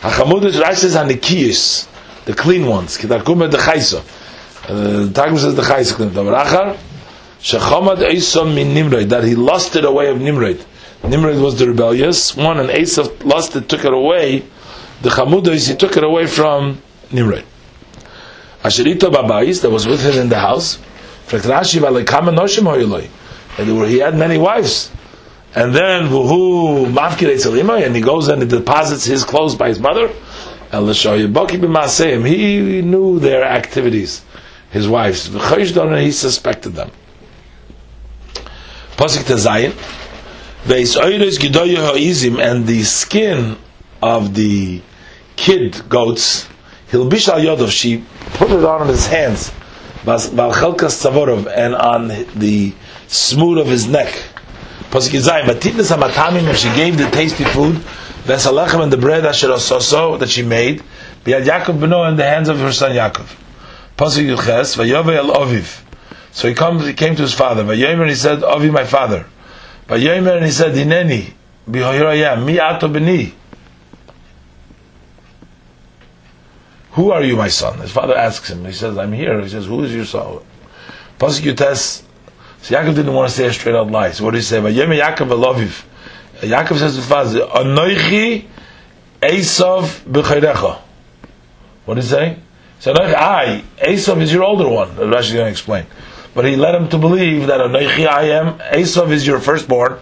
Hachamudish 0.01 0.61
Rashi 0.61 0.77
says 0.77 0.97
Hanikiyis, 0.97 1.87
the 2.29 2.35
clean 2.35 2.67
ones. 2.67 2.99
Kidakum 2.99 3.51
the 3.51 3.57
Chaysa. 3.57 4.05
Uh, 4.69 5.11
Targum 5.15 5.39
says 5.39 5.55
the 5.57 5.63
Chaysa. 5.63 6.11
Achar, 6.11 6.77
Shechamad 7.41 8.07
Esav 8.07 8.55
min 8.55 8.75
Nimrod, 8.75 9.09
that 9.09 9.25
he 9.25 9.35
lost 9.35 9.75
it 9.77 9.87
away 9.87 10.09
of 10.11 10.21
Nimrod. 10.21 10.63
Nimrod 11.03 11.39
was 11.39 11.59
the 11.59 11.67
rebellious 11.67 12.37
one, 12.37 12.61
and 12.61 12.69
Esav 12.69 13.25
lusted, 13.25 13.67
took 13.71 13.87
it 13.87 13.95
away. 13.95 14.45
The 15.01 15.09
Chamudis, 15.09 15.71
he 15.71 15.77
took 15.77 15.97
it 15.97 16.05
away 16.05 16.27
from 16.27 16.83
Nimrod. 17.11 17.45
Asherita 18.63 19.11
Babais, 19.11 19.63
that 19.63 19.71
was 19.71 19.87
with 19.87 20.05
him 20.05 20.19
in 20.21 20.29
the 20.29 20.39
house. 20.39 20.79
And 23.59 23.89
he 23.91 23.99
had 23.99 24.17
many 24.17 24.37
wives. 24.37 24.91
And 25.55 25.75
then 25.75 26.13
and 27.85 27.97
he 27.97 28.03
goes 28.03 28.29
and 28.29 28.43
he 28.43 28.49
deposits 28.49 29.05
his 29.05 29.25
clothes 29.25 29.55
by 29.55 29.69
his 29.69 29.79
mother. 29.81 30.11
He 30.71 30.79
knew 32.83 33.19
their 33.19 33.45
activities, 33.45 34.23
his 34.71 34.87
wives. 34.89 35.27
He 35.27 36.13
suspected 36.13 36.75
them. 36.75 36.91
Pasik 38.97 39.25
Tezayin. 39.25 39.73
And 42.41 42.67
the 42.67 42.83
skin 42.83 43.57
of 44.03 44.35
the 44.35 44.83
kid 45.37 45.89
goats, 45.89 46.49
Hilbish 46.91 47.29
Yodov, 47.29 47.71
she 47.71 48.05
put 48.35 48.51
it 48.51 48.65
on 48.65 48.89
his 48.89 49.07
hands, 49.07 49.53
and 50.05 51.75
on 51.75 52.09
the 52.09 52.75
smooth 53.07 53.59
of 53.59 53.69
his 53.69 53.87
neck. 53.87 54.13
Pasuk 54.91 55.13
Yizayim, 55.13 55.47
but 55.47 55.63
she 56.57 56.69
gave 56.75 56.99
the 56.99 57.09
tasty 57.11 57.45
food, 57.45 57.81
vesalechem 58.29 58.83
and 58.83 58.93
the 58.93 58.99
bread 58.99 59.25
asher 59.25 59.49
that 59.49 60.29
she 60.29 60.43
made, 60.43 60.83
biyad 61.25 61.45
Yaakov 61.45 61.79
beno 61.79 62.09
in 62.09 62.17
the 62.17 62.25
hands 62.25 62.49
of 62.49 62.59
her 62.59 62.73
son 62.73 62.93
Yaakov. 62.93 63.35
Pasuk 63.97 64.37
Yuches, 64.37 64.77
vayove 64.77 65.17
el 65.17 65.31
oviv. 65.31 65.83
So 66.31 66.47
he, 66.47 66.55
comes, 66.55 66.87
he 66.87 66.93
came 66.93 67.17
to 67.17 67.23
his 67.23 67.35
father, 67.35 67.65
vayomer 67.65 68.03
and 68.03 68.11
he 68.11 68.15
said, 68.15 68.41
Ovi 68.41 68.71
my 68.71 68.85
father. 68.85 69.27
Vayomer 69.89 70.37
and 70.37 70.45
he 70.45 70.53
said, 70.53 70.75
Hineni, 70.75 71.33
here 71.73 72.07
I 72.07 72.15
am, 72.15 72.45
mi 72.45 72.61
ato 72.61 72.87
beni. 72.87 73.35
Who 76.93 77.11
are 77.11 77.23
you, 77.23 77.37
my 77.37 77.49
son? 77.49 77.79
His 77.79 77.93
father 77.93 78.17
asks 78.17 78.51
him. 78.51 78.65
He 78.65 78.73
says, 78.73 78.99
I'm 78.99 79.13
here. 79.13 79.41
He 79.41 79.49
says, 79.49 79.67
Who 79.67 79.85
is 79.85 79.95
your 79.95 80.05
son? 80.05 80.41
Pasuk 81.19 81.53
Yutes, 81.53 82.03
so 82.61 82.75
Yaakov 82.75 82.95
didn't 82.95 83.15
want 83.15 83.31
to 83.31 83.35
say 83.35 83.47
a 83.47 83.53
straight 83.53 83.75
out 83.75 83.91
lie. 83.91 84.13
So 84.13 84.25
what 84.25 84.33
did 84.33 84.39
he 84.39 84.43
say? 84.43 84.59
Vayem 84.59 84.97
Yaakov 84.97 85.29
Elaviv. 85.29 85.85
Yaakov 86.41 86.79
says 86.79 86.95
to 86.95 87.01
his 87.01 87.43
Anoichi 87.43 88.47
Esav 89.21 90.01
b'chayrecha. 90.05 90.81
What 91.85 91.95
did 91.95 92.05
he 92.05 92.11
say? 92.11 92.35
He 92.35 92.83
said, 92.83 92.97
I, 92.97 93.65
Esav 93.79 94.21
is 94.21 94.33
your 94.33 94.45
older 94.45 94.69
one. 94.69 94.91
Rashi 94.91 95.21
is 95.21 95.33
going 95.33 95.45
to 95.47 95.51
explain. 95.51 95.87
But 96.35 96.45
he 96.45 96.57
led 96.57 96.75
him 96.75 96.89
to 96.91 96.99
believe 96.99 97.49
that 97.49 97.61
Anoichi 97.61 98.07
I 98.07 98.31
am, 98.31 98.59
Esav 98.59 99.11
is 99.11 99.27
your 99.27 99.41
firstborn. 99.41 99.99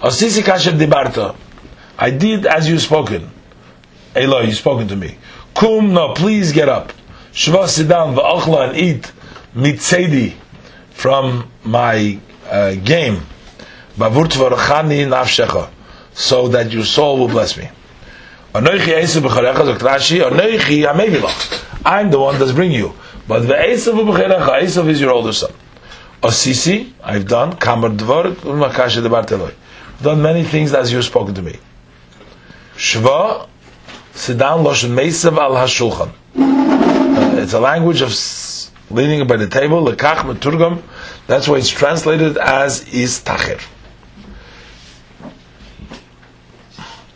Asisi 0.00 0.42
kashem 0.42 0.78
dibarta. 0.78 1.36
I 1.98 2.10
did 2.10 2.46
as 2.46 2.68
you 2.68 2.78
spoken. 2.78 3.30
Eloi, 4.14 4.42
you 4.42 4.52
spoken 4.52 4.88
to 4.88 4.96
me. 4.96 5.16
Kum, 5.54 5.94
no, 5.94 6.14
please 6.14 6.52
get 6.52 6.68
up. 6.68 6.92
Shva, 7.32 7.66
sit 7.66 7.88
down, 7.88 8.14
va'achla, 8.14 8.68
and 8.68 8.76
eat 8.76 9.12
mitzedi 9.54 10.34
from 10.90 11.50
my 11.64 12.18
uh, 12.50 12.74
game, 12.74 13.22
so 16.14 16.48
that 16.48 16.72
your 16.72 16.84
soul 16.84 17.18
will 17.18 17.28
bless 17.28 17.56
me. 17.56 17.68
I'm 18.54 18.64
the 22.10 22.18
one 22.18 22.38
that's 22.38 22.52
bringing 22.52 22.76
you. 22.78 22.94
But 23.26 23.40
the 23.40 23.54
Esav 23.54 24.88
is 24.88 25.00
your 25.00 25.10
older 25.10 25.32
son. 25.32 25.52
Osisi, 26.22 26.92
I've 27.02 27.26
done, 27.26 27.56
Kamar 27.56 27.90
Dvar, 27.90 28.36
done 30.02 30.22
many 30.22 30.44
things 30.44 30.74
as 30.74 30.92
you've 30.92 31.04
spoken 31.04 31.34
to 31.34 31.42
me. 31.42 31.58
Shva, 32.76 33.48
sit 34.12 34.38
down, 34.38 34.64
Loshen 34.64 34.90
Meisav 34.90 35.36
al 35.38 35.52
HaShulchan. 35.52 36.12
It's 37.38 37.54
a 37.54 37.60
language 37.60 38.02
of 38.02 38.12
leaning 38.90 39.26
by 39.26 39.36
the 39.36 39.48
table, 39.48 39.84
lekach 39.84 40.18
meturgam. 40.18 40.82
That's 41.26 41.48
why 41.48 41.56
it's 41.56 41.68
translated 41.70 42.36
as 42.36 42.86
is 42.92 43.22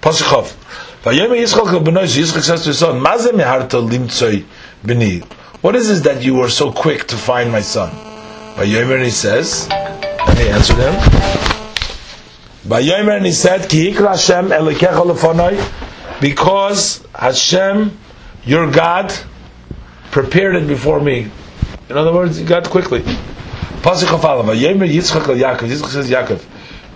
tacher. 0.06 0.24
Pasukov. 0.24 0.54
Vayeme 1.02 1.36
Yitzchak 1.38 1.84
b'nois 1.84 2.16
Yitzchak 2.16 2.42
says 2.42 2.62
to 2.62 2.68
his 2.68 2.78
son, 2.78 3.00
"Maze 3.00 3.32
meharta 3.32 3.80
limtzoi 3.86 4.44
b'ni." 4.84 5.24
What 5.62 5.76
is 5.76 5.90
it 5.90 6.04
that 6.04 6.22
you 6.22 6.34
were 6.34 6.48
so 6.48 6.70
quick 6.70 7.06
to 7.08 7.16
find 7.16 7.50
my 7.50 7.60
son? 7.60 7.90
Vayomer 8.56 9.02
he 9.04 9.10
says, 9.10 9.68
and 9.70 10.38
he 10.38 10.48
answered 10.48 10.76
him. 10.76 10.94
Vayomer 12.66 13.16
and 13.16 13.26
he 13.26 13.32
said, 13.32 13.68
"Ki 13.68 13.92
Hashem 13.92 14.50
elikecha 14.50 15.04
lefonoi," 15.04 16.20
because 16.20 17.02
Hashem, 17.14 17.96
your 18.44 18.70
God, 18.70 19.12
prepared 20.10 20.56
it 20.56 20.66
before 20.66 21.00
me. 21.00 21.30
In 21.88 21.96
other 21.96 22.12
words, 22.12 22.38
he 22.38 22.44
got 22.44 22.68
quickly. 22.68 23.00
Pasuk 23.82 24.08
Chafalav, 24.08 24.44
Yemer 24.56 24.88
Yitzchak 24.88 25.28
al 25.28 25.36
Yaakov, 25.36 25.68
Yitzchak 25.68 25.88
says 25.88 26.10
Yaakov, 26.10 26.40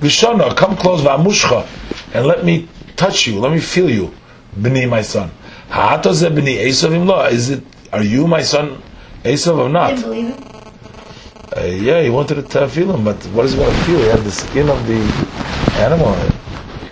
Vishona, 0.01 0.57
come 0.57 0.77
close, 0.77 1.03
Va'amushcha, 1.03 1.67
and 2.15 2.27
let 2.27 2.45
me 2.45 2.69
touch 3.01 3.27
you, 3.27 3.41
let 3.41 3.51
me 3.51 3.61
feel 3.61 3.89
you, 3.89 4.13
B'ni, 4.55 4.87
my 4.87 5.01
son. 5.01 5.31
Ha'ato 5.71 6.13
ze 6.13 6.29
B'ni 6.29 6.57
Esav 6.69 6.91
imlo, 6.91 7.31
is 7.33 7.49
it, 7.49 7.65
are 7.93 8.03
you 8.03 8.27
my 8.27 8.43
son 8.43 8.83
Esav 9.25 9.57
or 9.57 9.69
not? 9.71 9.97
Didn't 9.97 10.03
believe 10.03 10.29
it. 10.29 11.57
Uh, 11.57 11.65
yeah, 11.65 12.03
he 12.03 12.11
wanted 12.11 12.49
to 12.49 12.69
feel 12.69 12.95
him, 12.95 13.03
but 13.03 13.17
what 13.35 13.47
is 13.47 13.53
he 13.53 13.59
going 13.59 13.75
to 13.75 13.83
feel? 13.85 13.99
He 13.99 14.07
had 14.07 14.21
the 14.21 14.31
skin 14.31 14.69
of 14.69 14.87
the 14.87 15.01
animal. 15.81 16.15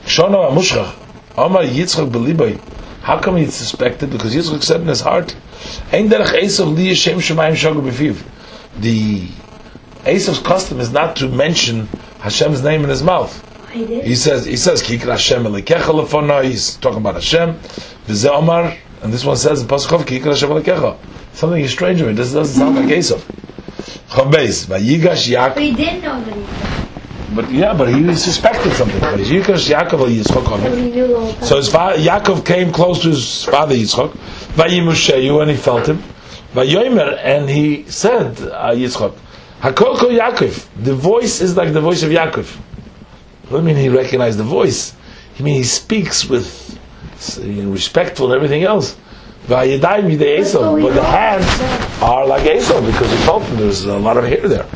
Shona 0.05 0.51
Amushcha, 0.51 0.95
Omar 1.37 1.65
Yitzchak 1.65 2.11
B'libai, 2.11 2.59
how 3.03 3.21
come 3.21 3.37
he 3.37 3.47
suspected? 3.47 4.11
Because 4.11 4.35
Yitzchak 4.35 4.63
said 4.63 4.81
in 4.81 4.89
his 4.89 5.03
heart, 5.03 5.37
Ein 5.93 6.09
derech 6.09 6.33
Esav 6.41 6.75
li 6.75 6.89
Hashem 6.89 7.19
shemayim 7.19 7.53
shagu 7.53 7.83
b'fiv. 7.83 8.25
The 8.81 9.27
Esav's 10.05 10.39
custom 10.39 10.81
is 10.81 10.91
not 10.91 11.17
to 11.17 11.29
mention 11.29 11.87
Hashem's 12.21 12.63
name 12.63 12.83
in 12.85 12.89
his 12.89 13.03
mouth. 13.03 13.45
He 13.87 14.15
says, 14.15 14.45
he 14.45 14.57
says, 14.57 14.83
Kikra 14.83 15.13
Hashem 15.13 15.45
elikecha 15.45 15.81
lefona. 15.83 16.45
He's 16.45 16.77
talking 16.77 16.99
about 16.99 17.15
Hashem. 17.15 17.55
V'zeh 17.55 18.31
Omar, 18.31 18.77
and 19.03 19.13
this 19.13 19.25
one 19.25 19.37
says 19.37 19.63
Pasukov, 19.65 20.05
Kikra 20.05 20.27
Hashem 20.27 20.51
elikecha. 20.51 20.97
Something 21.35 21.63
is 21.63 21.71
strange 21.71 22.01
to 22.01 22.07
me. 22.07 22.13
This 22.15 22.33
doesn't 22.33 22.59
sound 22.59 22.77
like 22.77 22.87
Esav. 22.87 23.21
Chav 24.09 24.33
Vayigash 24.33 25.29
Yaakov. 25.31 25.55
But 25.55 25.63
he 25.63 25.75
didn't 25.75 26.03
know 26.03 26.21
that 26.21 26.35
he. 26.35 27.35
But 27.35 27.51
yeah, 27.53 27.75
but 27.75 27.89
he 27.89 28.15
suspected 28.17 28.73
something. 28.73 28.99
But 29.01 29.21
Yigash 29.21 29.71
Yaakov 29.71 30.09
Yitzchok 30.09 30.45
But 30.45 30.53
Omer. 30.55 30.77
he 30.77 30.91
knew 30.91 31.07
the 31.07 31.21
whole 31.21 31.33
time. 31.33 31.45
So 31.45 31.57
his 31.59 31.69
father, 31.69 31.99
Yaakov 31.99 32.45
came 32.45 32.73
close 32.73 33.03
to 33.03 33.09
his 33.09 33.45
father 33.45 33.75
Yitzchok. 33.75 34.11
Vayimusheyu, 34.55 35.41
and 35.43 35.51
he 35.51 35.57
felt 35.57 35.87
him. 35.87 36.03
Vayomer, 36.55 37.19
and 37.23 37.49
he 37.51 37.85
said, 37.85 38.41
uh, 38.41 38.71
Yitzchok, 38.73 39.15
Hakoko 39.61 40.19
Yaakov. 40.19 40.67
The 40.83 40.95
voice 40.95 41.41
is 41.41 41.57
like 41.57 41.73
the 41.73 41.81
voice 41.83 42.03
of 42.03 42.11
Yaakov. 42.11 42.59
What 43.49 43.51
do 43.51 43.57
you 43.57 43.63
mean 43.63 43.77
he 43.77 43.89
recognized 43.89 44.39
the 44.39 44.45
voice? 44.45 44.95
He 45.35 45.43
mean 45.43 45.55
he 45.55 45.65
speaks 45.65 46.27
with 46.27 46.79
uh, 47.39 47.43
respectful 47.71 48.27
and 48.27 48.35
everything 48.35 48.65
else. 48.65 48.97
Vayadayim 49.47 50.17
yidei 50.17 50.39
That's 50.39 50.55
what 50.55 50.63
Esau. 50.63 50.75
we 50.75 50.83
But 50.83 50.95
the 50.95 51.03
hands 51.05 52.03
are 52.03 52.27
like 52.27 52.47
Esau 52.47 52.81
because 52.85 53.11
he 53.11 53.17
felt 53.19 53.43
them. 53.45 53.57
There's 53.57 53.85
a 53.85 53.99
lot 53.99 54.19
of 54.19 54.25
hair 54.25 54.47
there. 54.47 54.67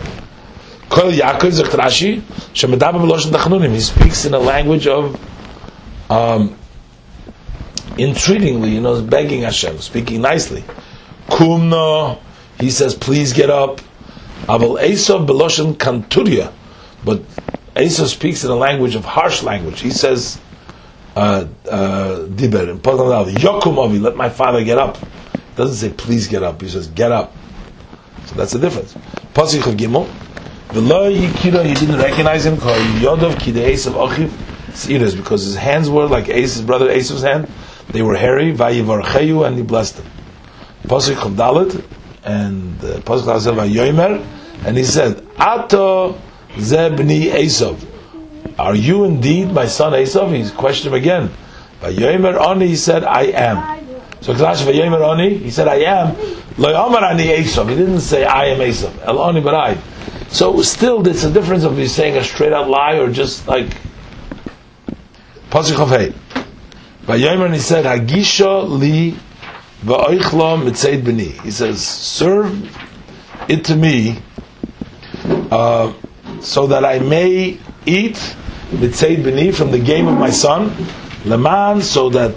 Kol 0.88 1.10
Yaakov 1.10 1.52
zegt 1.52 1.76
Rashi, 1.76 2.20
shemedabem 2.54 3.02
b'loshen 3.06 3.30
tachnunim. 3.30 3.72
He 3.72 3.80
speaks 3.80 4.24
in 4.24 4.34
a 4.34 4.38
language 4.38 4.86
of 4.86 5.20
um, 6.10 6.56
entreatingly, 7.98 8.70
you 8.70 8.80
know, 8.80 9.02
begging 9.02 9.42
Hashem, 9.42 9.78
speaking 9.78 10.22
nicely. 10.22 10.64
Kumno, 11.28 12.18
he 12.58 12.70
says, 12.70 12.94
please 12.94 13.32
get 13.32 13.50
up. 13.50 13.80
Abel 14.44 14.76
Esav 14.76 15.26
Beloshen 15.26 15.74
Kanturia. 15.74 16.52
But 17.04 17.22
Esav 17.74 18.06
speaks 18.06 18.44
in 18.44 18.50
a 18.50 18.54
language 18.54 18.94
of 18.94 19.04
harsh 19.04 19.42
language. 19.42 19.80
He 19.80 19.90
says, 19.90 20.38
uh, 21.16 21.46
uh, 21.70 22.26
Yokum 22.28 23.78
Avi, 23.78 23.98
let 23.98 24.14
my 24.16 24.28
father 24.28 24.62
get 24.62 24.78
up. 24.78 24.98
doesn't 25.56 25.76
say 25.76 25.94
please 25.94 26.28
get 26.28 26.42
up, 26.42 26.60
he 26.60 26.68
says 26.68 26.88
get 26.88 27.12
up. 27.12 27.34
So 28.26 28.34
that's 28.34 28.52
the 28.52 28.58
difference. 28.58 28.94
Pasik 29.34 29.66
of 29.66 29.74
Gimel. 29.76 30.06
V'lo 30.68 31.14
Yikira, 31.14 31.64
he 31.64 31.74
didn't 31.74 31.98
recognize 31.98 32.44
him, 32.46 32.56
Yodov 32.56 33.34
Esav 33.34 34.08
Achiv 34.08 35.16
because 35.16 35.44
his 35.44 35.56
hands 35.56 35.90
were 35.90 36.06
like 36.06 36.26
Esav's 36.26 36.62
brother 36.62 36.88
Esav's 36.88 37.22
hand. 37.22 37.50
They 37.90 38.00
were 38.00 38.16
hairy, 38.16 38.54
Vayivarcheyu, 38.54 39.46
and 39.46 39.56
he 39.56 39.62
blessed 39.62 39.96
them. 39.96 40.06
Pasik 40.84 41.24
of 41.26 41.32
Dalit, 41.32 41.84
and 42.24 42.78
uh, 42.82 43.00
Pasik 43.00 43.46
of 43.46 44.66
and 44.66 44.76
he 44.76 44.84
said, 44.84 45.26
Ato 45.36 46.18
Zebni 46.56 47.30
Esav. 47.30 47.84
Are 48.58 48.74
you 48.74 49.04
indeed 49.04 49.50
my 49.52 49.66
son 49.66 49.92
Esav? 49.92 50.34
He's 50.34 50.50
questioned 50.50 50.94
him 50.94 51.00
again. 51.00 51.30
Vayomer 51.80 52.34
Oni, 52.34 52.68
he 52.68 52.76
said, 52.76 53.04
I 53.04 53.22
am. 53.24 53.86
So 54.20 54.34
Klash 54.34 54.62
Vayomer 54.64 55.00
Oni, 55.00 55.38
he 55.38 55.50
said, 55.50 55.68
I 55.68 55.76
am. 55.76 56.14
Lo 56.58 56.72
Yomer 56.72 57.02
Ani 57.02 57.24
Esav. 57.24 57.68
He 57.68 57.74
didn't 57.74 58.00
say, 58.00 58.24
I 58.24 58.46
am 58.46 58.58
Esav. 58.58 58.96
El 59.02 59.18
Oni, 59.18 59.40
but 59.40 59.54
I. 59.54 59.78
So 60.28 60.62
still, 60.62 61.02
there's 61.02 61.24
a 61.24 61.32
difference 61.32 61.64
of 61.64 61.76
he's 61.76 61.94
saying 61.94 62.16
a 62.16 62.24
straight 62.24 62.52
out 62.52 62.68
lie 62.68 62.98
or 62.98 63.10
just 63.10 63.48
like 63.48 63.66
Pasuk 65.50 65.80
of 65.80 65.88
Hey. 65.88 66.14
Vayomer, 67.04 67.52
he 67.52 67.58
said, 67.58 67.84
Hagisha 67.84 68.68
li 68.68 69.16
va'oichla 69.82 70.62
mitzeid 70.62 71.02
b'ni. 71.02 71.40
He 71.42 71.50
says, 71.50 71.84
serve 71.84 72.78
it 73.48 73.64
to 73.64 73.76
me 73.76 74.18
uh, 75.50 75.92
so 76.42 76.66
that 76.66 76.84
I 76.84 76.98
may 76.98 77.58
eat 77.86 78.16
mitzeid 78.70 79.22
b'ni 79.22 79.54
from 79.54 79.70
the 79.70 79.78
game 79.78 80.08
of 80.08 80.18
my 80.18 80.30
son, 80.30 80.72
leman, 81.24 81.80
so 81.82 82.10
that 82.10 82.34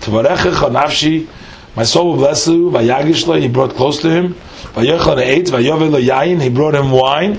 tvarechecha 0.00 0.70
nafshi, 0.70 1.28
my 1.76 1.84
soul 1.84 2.10
will 2.10 2.16
bless 2.16 2.48
you, 2.48 2.70
vayagishla, 2.70 3.40
he 3.40 3.48
brought 3.48 3.74
close 3.74 4.00
to 4.00 4.10
him, 4.10 4.34
vayechla 4.74 5.20
ate, 5.20 5.46
vayovel 5.46 6.02
yayin, 6.02 6.40
he 6.40 6.48
brought 6.48 6.74
him 6.74 6.90
wine, 6.90 7.34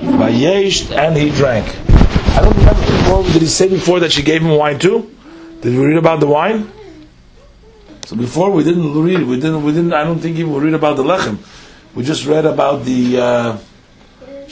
vayesht, 0.00 0.90
and 0.96 1.16
he 1.16 1.30
drank. 1.30 1.66
I 2.34 2.40
don't 2.40 2.56
remember, 2.56 2.80
before, 2.80 3.22
did 3.24 3.42
he 3.42 3.46
say 3.46 3.68
before 3.68 4.00
that 4.00 4.12
she 4.12 4.22
gave 4.22 4.42
him 4.42 4.56
wine 4.56 4.78
too? 4.78 5.14
Did 5.60 5.78
we 5.78 5.84
read 5.84 5.98
about 5.98 6.20
the 6.20 6.26
wine? 6.26 6.72
So 8.06 8.16
before 8.16 8.50
we 8.50 8.64
didn't 8.64 9.00
read, 9.00 9.22
we 9.22 9.36
didn't, 9.36 9.62
we 9.62 9.72
didn't, 9.72 9.92
I 9.92 10.02
don't 10.04 10.18
think 10.18 10.38
even 10.38 10.52
we 10.52 10.60
read 10.60 10.74
about 10.74 10.96
the 10.96 11.04
lechem. 11.04 11.38
We 11.94 12.04
just 12.04 12.26
read 12.26 12.46
about 12.46 12.84
the, 12.84 13.20
uh, 13.20 13.58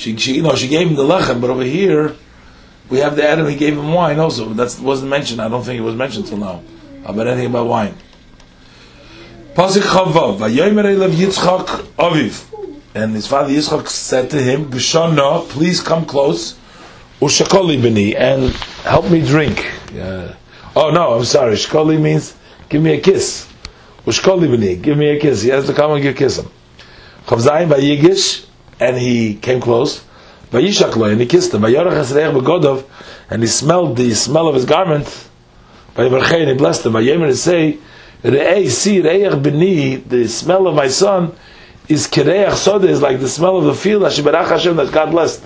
she, 0.01 0.17
she, 0.17 0.37
you 0.37 0.43
know, 0.43 0.55
she 0.55 0.67
gave 0.67 0.89
him 0.89 0.95
the 0.95 1.05
lechem, 1.05 1.43
but 1.43 1.51
over 1.51 1.63
here, 1.63 2.17
we 2.89 3.01
have 3.01 3.17
the 3.17 3.29
Adam, 3.29 3.47
he 3.47 3.55
gave 3.55 3.77
him 3.77 3.93
wine 3.93 4.19
also. 4.19 4.49
That 4.55 4.81
wasn't 4.81 5.11
mentioned. 5.11 5.43
I 5.43 5.49
don't 5.49 5.63
think 5.63 5.79
it 5.79 5.83
was 5.83 5.95
mentioned 5.95 6.27
till 6.27 6.39
now 6.39 6.63
about 7.05 7.27
anything 7.27 7.51
about 7.51 7.67
wine. 7.67 7.95
Pasik 9.55 9.83
Chavav, 9.83 10.39
Vayomer 10.39 11.11
Yitzchak 11.11 11.67
Aviv. 11.99 12.47
And 12.95 13.15
his 13.15 13.27
father 13.27 13.53
Yitzchak 13.53 13.89
said 13.89 14.31
to 14.31 14.43
him, 14.43 14.71
Geshana, 14.71 15.47
please 15.51 15.83
come 15.83 16.07
close, 16.07 16.59
Ushakoli 17.21 17.81
bini, 17.81 18.17
and 18.17 18.55
help 18.85 19.11
me 19.11 19.21
drink. 19.21 19.71
Oh 20.75 20.91
no, 20.91 21.13
I'm 21.13 21.25
sorry, 21.25 21.57
Shkoli 21.57 22.01
means, 22.01 22.35
give 22.71 22.81
me 22.81 22.95
a 22.95 23.01
kiss. 23.01 23.47
Ushkoli 24.07 24.51
bini, 24.51 24.77
give 24.77 24.97
me 24.97 25.11
a 25.11 25.21
kiss. 25.21 25.43
He 25.43 25.51
has 25.51 25.67
to 25.67 25.75
come 25.75 25.93
and 25.93 26.03
give 26.03 26.17
kiss 26.17 26.39
him. 26.39 26.51
Chavzayim 27.27 27.69
Vayigish, 27.69 28.47
and 28.81 28.97
he 28.97 29.35
came 29.35 29.61
close. 29.61 30.03
Vayishak 30.51 31.11
and 31.11 31.21
he 31.21 31.27
kissed 31.27 31.55
him. 31.55 31.63
Vayorach 31.63 31.93
esreich 31.93 32.33
begodov, 32.37 32.85
and 33.29 33.43
he 33.43 33.49
smelled 33.49 33.97
the 33.97 34.15
smell 34.15 34.49
of 34.49 34.55
his 34.55 34.65
garment. 34.65 35.07
Vayivarchei, 35.95 36.41
and 36.41 36.51
he 36.51 36.55
blessed 36.55 36.87
him. 36.87 36.93
Vayemer 36.95 37.29
to 37.29 37.37
say, 37.37 37.79
Re'ei, 38.23 38.69
see, 38.69 39.01
re'ech 39.01 39.43
b'ni, 39.43 40.07
the 40.09 40.29
smell 40.29 40.67
of 40.67 40.75
my 40.75 40.89
son, 40.89 41.35
is 41.89 42.07
kireach 42.07 42.55
soda, 42.55 42.89
is 42.89 43.01
like 43.01 43.21
the 43.21 43.29
smell 43.29 43.57
of 43.57 43.65
the 43.65 43.75
field, 43.75 44.03
Hashibarach 44.03 44.49
Hashem, 44.49 44.77
that 44.77 44.93
God 44.93 45.11
blessed. 45.11 45.45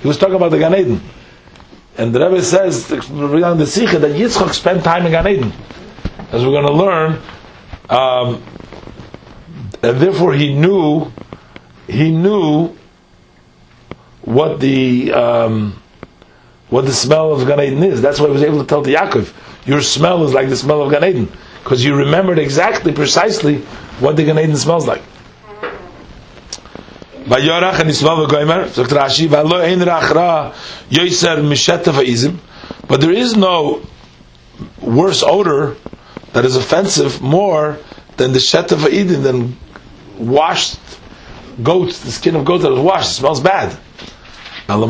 He 0.00 0.08
was 0.08 0.18
talking 0.18 0.36
about 0.36 0.50
the 0.50 0.58
Gan 0.58 0.74
Eden. 0.74 1.00
And 1.98 2.14
the 2.14 2.20
Rebbe 2.20 2.42
says, 2.42 2.90
on 2.92 3.58
the 3.58 3.66
Sikha, 3.66 3.98
that 3.98 4.12
Yitzchak 4.12 4.52
spent 4.54 4.84
time 4.84 5.04
in 5.04 5.12
Gan 5.12 5.26
Eden. 5.26 5.52
As 6.30 6.44
we're 6.44 6.52
going 6.52 6.66
to 6.66 6.72
learn, 6.72 7.20
um, 7.90 8.42
and 9.82 10.00
therefore 10.00 10.32
he 10.32 10.54
knew, 10.54 11.10
he 11.86 12.10
knew 12.10 12.74
what 14.22 14.60
the 14.60 15.12
um, 15.12 15.80
what 16.70 16.86
the 16.86 16.92
smell 16.92 17.32
of 17.32 17.46
Gan 17.46 17.60
Eden 17.60 17.82
is. 17.82 18.00
That's 18.00 18.18
why 18.18 18.26
he 18.26 18.32
was 18.32 18.42
able 18.42 18.60
to 18.60 18.66
tell 18.66 18.82
to 18.82 18.90
Yaakov, 18.90 19.32
your 19.66 19.82
smell 19.82 20.24
is 20.24 20.32
like 20.32 20.48
the 20.48 20.56
smell 20.56 20.82
of 20.82 20.90
Gan 20.90 21.04
Eden, 21.04 21.30
because 21.62 21.84
you 21.84 21.94
remembered 21.94 22.38
exactly, 22.38 22.92
precisely 22.92 23.58
what 24.00 24.16
the 24.16 24.24
Gan 24.24 24.38
Eden 24.38 24.56
smells 24.56 24.86
like. 24.86 25.02
Rashi, 27.24 29.28
v'alo 29.28 29.62
ein 29.62 29.80
rachra 29.80 30.54
yoiser 30.90 31.38
misheta 31.42 31.92
v'izim, 31.92 32.38
but 32.88 33.00
there 33.00 33.12
is 33.12 33.36
no 33.36 33.82
worse 34.80 35.22
odor 35.22 35.76
that 36.32 36.44
is 36.44 36.56
offensive 36.56 37.20
more 37.20 37.78
than 38.16 38.32
the 38.32 38.40
sheta 38.40 38.76
Eden, 38.90 39.22
than 39.22 39.56
washed 40.18 40.78
goats, 41.62 42.00
the 42.00 42.10
skin 42.10 42.36
of 42.36 42.44
goats 42.44 42.62
that 42.62 42.70
was 42.70 42.80
washed, 42.80 43.10
it 43.10 43.14
smells 43.14 43.40
bad. 43.40 43.76
But 44.68 44.86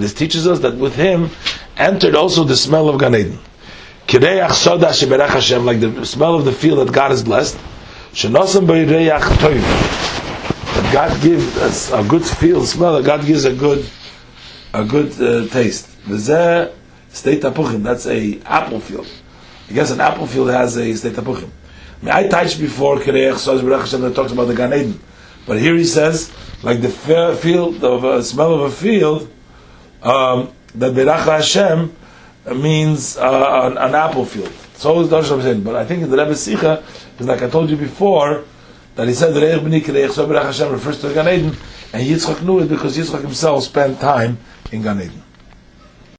this 0.00 0.14
teaches 0.14 0.46
us 0.46 0.60
that 0.60 0.76
with 0.76 0.94
him 0.94 1.30
entered 1.76 2.14
also 2.14 2.44
the 2.44 2.56
smell 2.56 2.88
of 2.88 2.98
Gan 2.98 3.14
Eden. 3.14 3.38
Hashem, 4.08 5.64
like 5.66 5.80
the 5.80 6.06
smell 6.06 6.34
of 6.36 6.44
the 6.44 6.52
field 6.52 6.78
that 6.78 6.92
God 6.94 7.10
has 7.10 7.22
blessed. 7.22 7.58
That 10.74 10.92
God 10.92 11.20
gives 11.20 11.56
us 11.58 11.92
a 11.92 12.02
good 12.04 12.24
feel, 12.24 12.64
smell. 12.64 12.94
That 12.96 13.04
God 13.04 13.26
gives 13.26 13.44
a 13.44 13.52
good, 13.52 13.84
a 14.72 14.84
good 14.84 15.12
uh, 15.20 15.46
taste. 15.52 15.88
That's 16.06 16.28
a 18.06 18.40
apple 18.44 18.80
field. 18.80 19.06
I 19.68 19.72
guess 19.72 19.90
an 19.90 20.00
apple 20.00 20.26
field 20.26 20.50
has 20.50 20.76
a 20.76 20.94
state 20.94 21.14
tapuchim. 21.14 21.50
I 22.04 22.28
touched 22.28 22.60
before 22.60 22.98
Kireach 22.98 23.38
soda 23.38 23.62
sheberach 23.62 23.80
Hashem 23.80 24.00
that 24.02 24.14
talks 24.14 24.32
about 24.32 24.46
the 24.46 24.54
Gan 24.54 24.72
Eden. 24.74 25.00
But 25.46 25.60
here 25.60 25.76
he 25.76 25.84
says, 25.84 26.32
like 26.62 26.82
the 26.82 26.88
field 26.88 27.84
of 27.84 28.04
a 28.04 28.22
smell 28.22 28.54
of 28.54 28.60
a 28.60 28.70
field, 28.70 29.30
um, 30.02 30.52
that 30.74 30.94
Berach 30.94 31.24
Hashem 31.24 31.94
means 32.54 33.16
uh, 33.16 33.70
an, 33.70 33.78
an, 33.78 33.94
apple 33.94 34.24
field. 34.24 34.52
So 34.74 35.00
is 35.00 35.08
Darshan 35.08 35.42
saying. 35.42 35.62
But 35.62 35.76
I 35.76 35.84
think 35.84 36.02
in 36.02 36.10
the 36.10 36.16
Rebbe 36.16 36.34
Sikha, 36.34 36.84
is 37.18 37.26
like 37.26 37.42
I 37.42 37.48
told 37.48 37.70
you 37.70 37.76
before, 37.76 38.44
that 38.94 39.08
he 39.08 39.14
said 39.14 39.34
Reich 39.34 39.60
B'ni 39.60 39.80
Kirech 39.80 40.10
So 40.10 40.26
Berach 40.26 40.44
Hashem 40.44 40.72
refers 40.72 41.00
to 41.00 41.12
Gan 41.12 41.28
Eden, 41.28 41.56
and 41.92 42.06
Yitzchak 42.06 42.42
knew 42.42 42.60
it 42.60 42.68
because 42.68 42.96
Yitzchak 42.96 43.22
himself 43.22 43.64
spent 43.64 44.00
time 44.00 44.38
in 44.70 44.82
Gan 44.82 45.00
Eden. 45.00 45.22